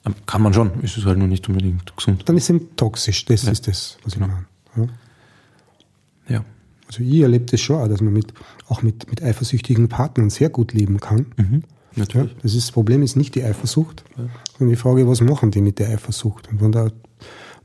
[0.05, 0.11] ja.
[0.27, 2.23] Kann man schon, ist es halt nur nicht unbedingt gesund.
[2.27, 3.51] Dann ist es toxisch, das Ja.
[3.51, 4.33] ist das, was ich Genau.
[4.75, 4.89] meine.
[6.27, 6.35] Ja.
[6.37, 6.45] Ja.
[6.87, 8.33] Also ich erlebe das schon, auch, dass man mit,
[8.67, 11.27] auch mit, mit eifersüchtigen Partnern sehr gut leben kann.
[11.37, 11.63] Mhm.
[11.95, 12.35] Ja, Natürlich.
[12.43, 14.03] das, ist, das Problem ist nicht die Eifersucht,
[14.57, 16.49] sondern die Frage, was machen die mit der Eifersucht?
[16.49, 16.91] Und wenn der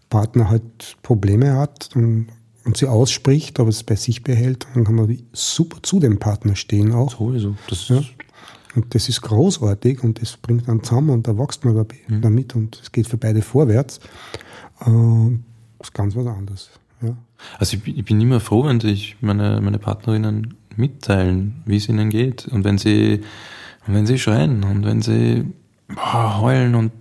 [0.08, 2.28] Partner halt Probleme hat und,
[2.64, 6.54] und sie ausspricht, aber es bei sich behält, dann kann man super zu dem Partner
[6.56, 7.12] stehen auch.
[7.18, 7.56] Sowieso.
[7.68, 7.98] Das Ja.
[7.98, 8.08] ist,
[8.74, 12.20] Und das ist großartig und das bringt dann zusammen und da wächst man Mhm.
[12.20, 14.00] damit und es geht für beide vorwärts.
[14.86, 15.44] Ähm,
[15.78, 16.70] das ist ganz was anderes.
[17.02, 17.16] Ja.
[17.58, 21.88] Also ich bin, ich bin immer froh, wenn sich meine, meine Partnerinnen mitteilen, wie es
[21.88, 22.46] ihnen geht.
[22.48, 23.22] Und wenn sie,
[23.86, 25.46] wenn sie schreien und wenn sie
[25.88, 26.92] boah, heulen und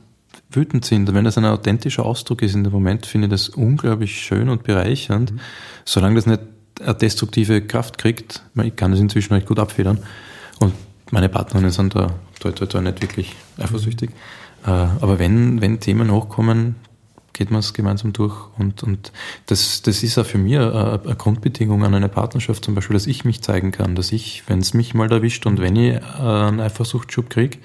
[0.51, 1.07] wütend sind.
[1.09, 4.49] Und wenn das ein authentischer Ausdruck ist in dem Moment, finde ich das unglaublich schön
[4.49, 5.33] und bereichernd.
[5.85, 6.41] Solange das nicht
[6.81, 9.99] eine destruktive Kraft kriegt, ich kann das inzwischen recht gut abfedern.
[10.59, 10.73] Und
[11.11, 14.11] meine Partnerinnen sind da toi, toi, toi, nicht wirklich eifersüchtig.
[14.65, 16.75] Äh, Aber wenn, wenn Themen hochkommen,
[17.33, 18.35] geht man es gemeinsam durch.
[18.57, 19.11] Und, und
[19.45, 23.07] das, das ist auch für mich eine, eine Grundbedingung an eine Partnerschaft zum Beispiel, dass
[23.07, 26.59] ich mich zeigen kann, dass ich, wenn es mich mal erwischt und wenn ich einen
[26.59, 27.59] Eifersuchtsschub kriege,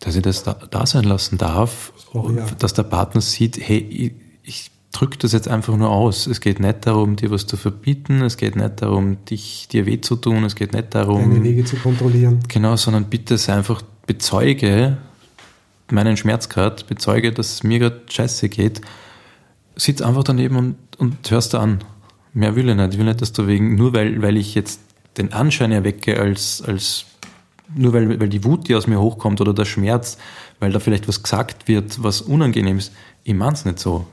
[0.00, 2.44] dass ich das da, da sein lassen darf, Oh ja.
[2.58, 6.26] dass der Partner sieht, hey, ich, ich drücke das jetzt einfach nur aus.
[6.26, 10.00] Es geht nicht darum, dir was zu verbieten, es geht nicht darum, dich, dir weh
[10.00, 12.40] zu tun, es geht nicht darum, Deine Wege zu kontrollieren.
[12.48, 14.96] Genau, sondern bitte sei einfach bezeuge
[15.90, 18.80] meinen Schmerz gerade, bezeuge, dass es mir gerade scheiße geht.
[19.76, 21.84] Sitz einfach daneben und, und hörst du an.
[22.32, 22.92] Mehr will ich nicht.
[22.94, 24.80] Ich will nicht, dass du wegen, nur weil, weil ich jetzt
[25.16, 27.06] den Anschein erwecke, als, als
[27.74, 30.18] nur weil, weil die Wut, die aus mir hochkommt oder der Schmerz,
[30.60, 32.92] weil da vielleicht was gesagt wird, was unangenehm ist.
[33.24, 34.06] Ich mein's nicht so.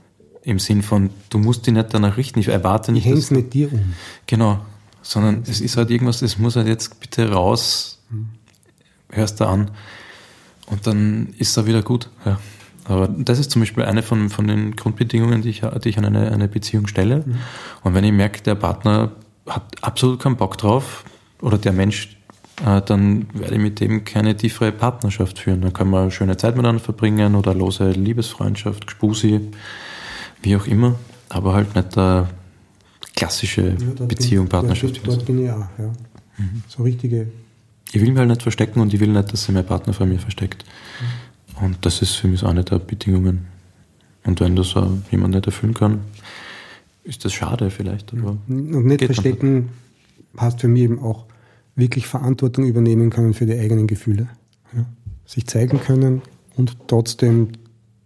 [0.43, 2.39] Im Sinn von, du musst dich nicht danach richten.
[2.39, 3.93] Ich erwarte Ich nicht, dass es nicht dir um.
[4.27, 4.59] Genau.
[5.01, 7.99] Sondern es ist halt irgendwas, es muss halt jetzt bitte raus,
[9.09, 9.71] hörst du an
[10.67, 12.09] und dann ist er wieder gut.
[12.25, 12.39] Ja.
[12.85, 16.05] Aber das ist zum Beispiel eine von, von den Grundbedingungen, die ich, die ich an
[16.05, 17.23] eine, eine Beziehung stelle.
[17.83, 19.11] Und wenn ich merke, der Partner
[19.47, 21.05] hat absolut keinen Bock drauf
[21.41, 22.17] oder der Mensch,
[22.65, 25.61] äh, dann werde ich mit dem keine tiefere Partnerschaft führen.
[25.61, 29.51] Dann kann man schöne Zeit miteinander verbringen oder lose Liebesfreundschaft, Gspusi,
[30.43, 30.95] wie auch immer.
[31.29, 32.29] Aber halt nicht eine
[33.15, 34.97] klassische Ja, Beziehung, bin, Partnerschaft.
[34.97, 35.67] Dort, dort bin ich auch.
[35.77, 35.91] Ja.
[36.67, 37.27] So richtige.
[37.91, 40.05] Ich will mich halt nicht verstecken und ich will nicht, dass sich mein Partner vor
[40.05, 40.65] mir versteckt.
[41.61, 43.45] Und das ist für mich so eine der Bedingungen.
[44.23, 46.01] Und wenn das auch jemand nicht erfüllen kann,
[47.03, 48.13] ist das schade vielleicht.
[48.13, 49.69] Aber Und nicht verstecken
[50.39, 51.25] heißt für mich eben auch
[51.75, 54.27] wirklich Verantwortung übernehmen können für die eigenen Gefühle.
[54.75, 54.85] Ja.
[55.25, 56.21] Sich zeigen können
[56.55, 57.49] und trotzdem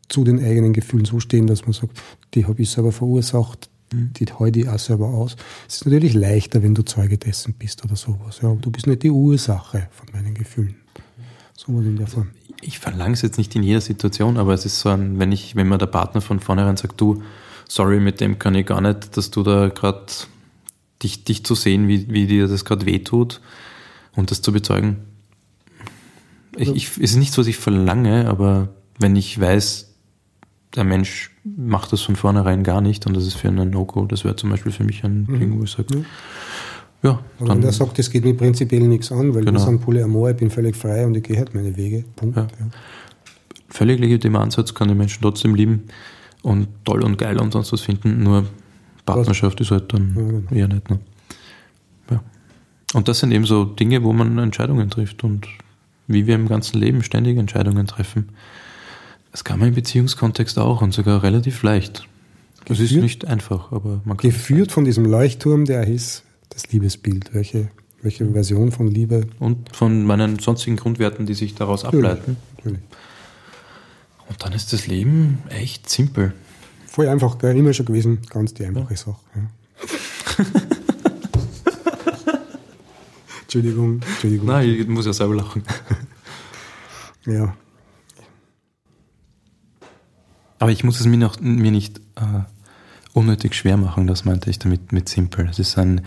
[0.09, 2.01] zu den eigenen Gefühlen so stehen, dass man sagt,
[2.33, 5.35] die habe ich selber verursacht, die halte ich auch selber aus.
[5.67, 8.39] Es ist natürlich leichter, wenn du Zeuge dessen bist oder sowas.
[8.41, 10.75] Ja, aber du bist nicht die Ursache von meinen Gefühlen.
[11.55, 12.29] Sowas in der Form.
[12.61, 15.55] ich verlange es jetzt nicht in jeder Situation, aber es ist so ein, wenn ich,
[15.55, 17.23] wenn mir der Partner von vornherein sagt, du,
[17.67, 20.05] sorry, mit dem kann ich gar nicht, dass du da gerade
[21.01, 23.41] dich, dich zu sehen, wie, wie dir das gerade wehtut
[24.15, 24.97] und das zu bezeugen.
[26.55, 29.86] Ich, ich, es ist nichts, was ich verlange, aber wenn ich weiß,
[30.75, 34.23] der Mensch macht das von vornherein gar nicht und das ist für einen No-Go, das
[34.23, 36.05] wäre zum Beispiel für mich ein Ding, wo ich sage,
[37.03, 39.59] ja, Aber wenn dann, der sagt, das geht mir prinzipiell nichts an, weil Genau.
[39.59, 42.03] wir sind Polyamor, ich bin völlig frei und ich gehe halt meine Wege.
[42.15, 42.35] Punkt.
[42.37, 42.43] Ja.
[42.43, 42.65] Ja.
[43.69, 45.83] völlig legitimer Ansatz, kann die Menschen trotzdem lieben
[46.41, 48.45] und toll und geil und sonst was finden, nur
[49.05, 50.51] Partnerschaft ist halt dann Ja, genau.
[50.51, 50.89] eher nicht.
[50.89, 50.99] Ne?
[52.11, 52.21] Ja.
[52.93, 55.47] Und das sind eben so Dinge, wo man Entscheidungen trifft und
[56.07, 58.29] wie wir im ganzen Leben ständig Entscheidungen treffen.
[59.37, 62.07] Das kann man im Beziehungskontext auch und sogar relativ leicht.
[62.65, 67.35] Das ist nicht einfach, aber man kann Geführt von diesem Leuchtturm, der hieß das Liebesbild.
[67.35, 67.69] Welche,
[68.01, 69.27] welche Version von Liebe?
[69.37, 72.37] und von meinen sonstigen Grundwerten, die sich daraus ableiten.
[72.55, 72.79] Natürlich.
[74.27, 76.33] Und dann ist das Leben echt simpel.
[76.87, 77.55] Voll einfach, gell?
[77.55, 79.17] immer schon gewesen, ganz die einfache Sache.
[79.35, 80.45] Ja.
[83.43, 84.47] Entschuldigung, Entschuldigung.
[84.47, 85.61] Nein, ich muss ja selber lachen.
[87.27, 87.53] Ja,
[90.59, 92.43] Aber ich muss es mir, noch, mir nicht äh,
[93.13, 95.47] unnötig schwer machen, das meinte ich damit mit simpel.
[95.49, 96.01] Es ist ein,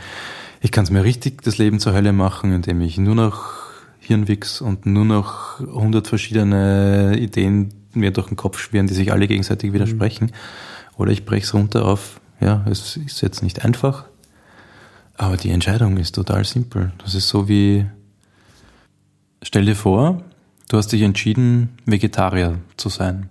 [0.61, 3.53] ich kann es mir richtig das Leben zur Hölle machen, indem ich nur noch
[4.01, 9.28] Hirnwichs und nur noch hundert verschiedene Ideen mir durch den Kopf schwirren, die sich alle
[9.28, 10.32] gegenseitig widersprechen.
[10.96, 14.05] Oder ich breche es runter auf, ja, es ist jetzt nicht einfach,
[15.20, 16.92] Aber die Entscheidung ist total simpel.
[16.96, 17.84] Das ist so wie,
[19.42, 20.22] stell dir vor,
[20.70, 23.28] du hast dich entschieden, Vegetarier zu sein.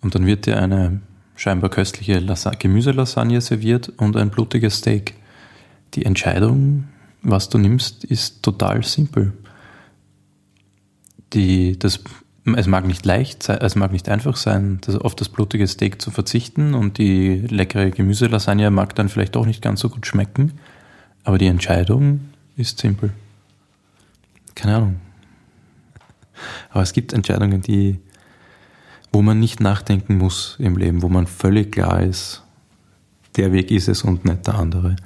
[0.00, 1.00] Und dann wird dir eine
[1.36, 5.14] scheinbar köstliche Lasa Gemüselasagne serviert und ein blutiges Steak.
[5.94, 6.88] Die Entscheidung,
[7.22, 9.32] was du nimmst, ist total simpel.
[11.32, 12.00] Die, das,
[12.56, 16.10] es mag nicht leicht es mag nicht einfach sein, das, auf das blutige Steak zu
[16.10, 20.52] verzichten und die leckere Gemüselasagne mag dann vielleicht auch nicht ganz so gut schmecken,
[21.24, 22.20] aber die Entscheidung
[22.56, 23.12] ist simpel.
[24.54, 24.96] Keine Ahnung.
[26.70, 27.98] Aber es gibt Entscheidungen, die,
[29.12, 32.42] wo man nicht nachdenken muss im Leben, wo man völlig klar ist,
[33.36, 34.96] der Weg ist es und nicht der andere.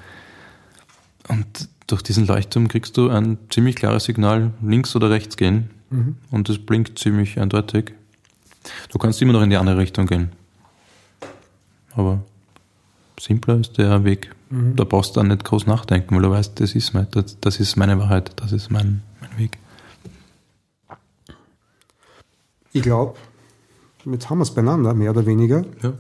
[1.29, 5.71] Und durch diesen Leuchtturm kriegst du ein ziemlich klares Signal, links oder rechts gehen.
[5.91, 6.17] Mhm.
[6.31, 7.93] Und es blinkt ziemlich eindeutig.
[8.91, 10.33] Du kannst immer noch in die andere Richtung gehen.
[11.95, 12.23] Aber
[13.21, 14.35] simpler ist der Weg.
[14.51, 14.77] Mhm.
[14.77, 17.61] Da brauchst du dann nicht groß nachdenken, weil du weißt, das ist, mein, das, das
[17.61, 19.59] ist meine Wahrheit, das ist mein, mein Weg.
[22.73, 23.15] Ich glaube,
[24.07, 25.65] jetzt haben wir es beieinander, mehr oder weniger.
[25.83, 25.93] Ja.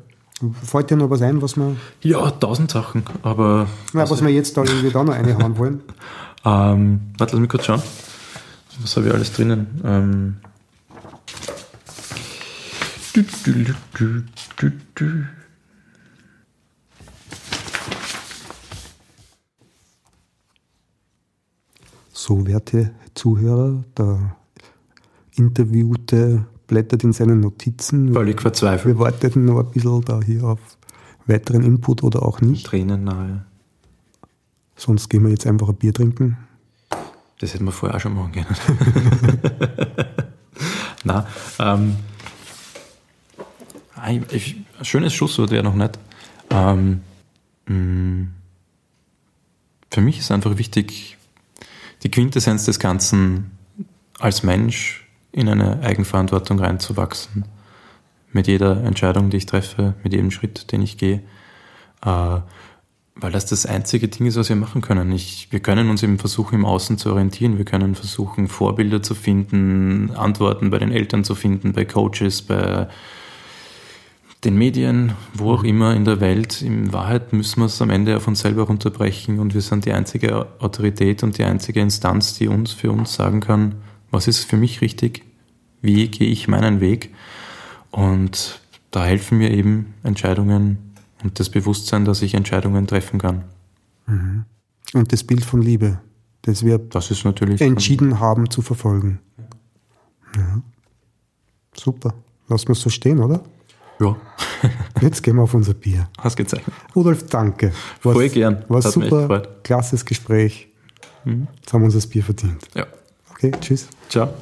[0.62, 1.76] Fällt dir noch was ein, was wir.
[2.02, 3.68] Ja, tausend Sachen, aber.
[3.94, 5.82] Ja, was wir jetzt da irgendwie da noch reinhauen wollen.
[6.44, 7.82] ähm, warte, lass mich kurz schauen.
[8.80, 9.80] Was habe ich alles drinnen?
[9.84, 10.36] Ähm.
[13.14, 14.22] Du, du,
[14.94, 15.24] du,
[22.12, 24.36] so, werte Zuhörer, der
[25.36, 28.14] Interviewte blättert in seinen Notizen.
[28.14, 28.96] Völlig verzweifelt.
[28.96, 30.58] Wir warteten noch ein bisschen da hier auf
[31.26, 32.64] weiteren Input oder auch nicht.
[32.64, 33.44] Tränen nahe.
[34.74, 36.38] Sonst gehen wir jetzt einfach ein Bier trinken.
[37.40, 38.46] Das hätten wir vorher auch schon machen können.
[41.04, 41.26] Na,
[41.58, 41.96] ähm,
[43.94, 44.24] ein,
[44.80, 45.98] schönes Schusswort wäre noch nicht.
[46.48, 47.02] Ähm,
[47.66, 48.28] mm,
[49.90, 51.18] für mich ist einfach wichtig,
[52.02, 53.50] die Quintessenz des Ganzen
[54.18, 55.01] als Mensch
[55.32, 57.44] in eine Eigenverantwortung reinzuwachsen.
[58.32, 61.22] Mit jeder Entscheidung, die ich treffe, mit jedem Schritt, den ich gehe.
[62.04, 62.40] Äh,
[63.14, 65.12] weil das das einzige Ding ist, was wir machen können.
[65.12, 67.58] Ich, wir können uns eben versuchen, im Außen zu orientieren.
[67.58, 72.88] Wir können versuchen, Vorbilder zu finden, Antworten bei den Eltern zu finden, bei Coaches, bei
[74.44, 76.62] den Medien, wo auch immer in der Welt.
[76.62, 79.92] In Wahrheit müssen wir es am Ende auf uns selber runterbrechen und wir sind die
[79.92, 83.76] einzige Autorität und die einzige Instanz, die uns für uns sagen kann,
[84.12, 85.24] was ist für mich richtig,
[85.80, 87.12] wie gehe ich meinen Weg.
[87.90, 88.60] Und
[88.92, 90.78] da helfen mir eben Entscheidungen
[91.24, 93.44] und das Bewusstsein, dass ich Entscheidungen treffen kann.
[94.06, 94.44] Mhm.
[94.94, 95.98] Und das Bild von Liebe,
[96.42, 99.18] das wir das ist natürlich entschieden haben zu verfolgen.
[100.36, 100.62] Ja.
[101.74, 102.14] Super.
[102.48, 103.42] Lass wir es so stehen, oder?
[103.98, 104.16] Ja.
[105.00, 106.08] Jetzt gehen wir auf unser Bier.
[106.18, 106.74] Hast gezeichnet.
[106.94, 107.72] Rudolf, danke.
[108.02, 108.64] War's, Voll gern.
[108.68, 109.42] War Hat super.
[109.62, 110.68] Klasses Gespräch.
[111.24, 111.48] Mhm.
[111.56, 112.68] Jetzt haben wir uns das Bier verdient.
[112.74, 112.86] Ja.
[113.42, 113.88] Okay, tschüss.
[114.08, 114.32] Ciao.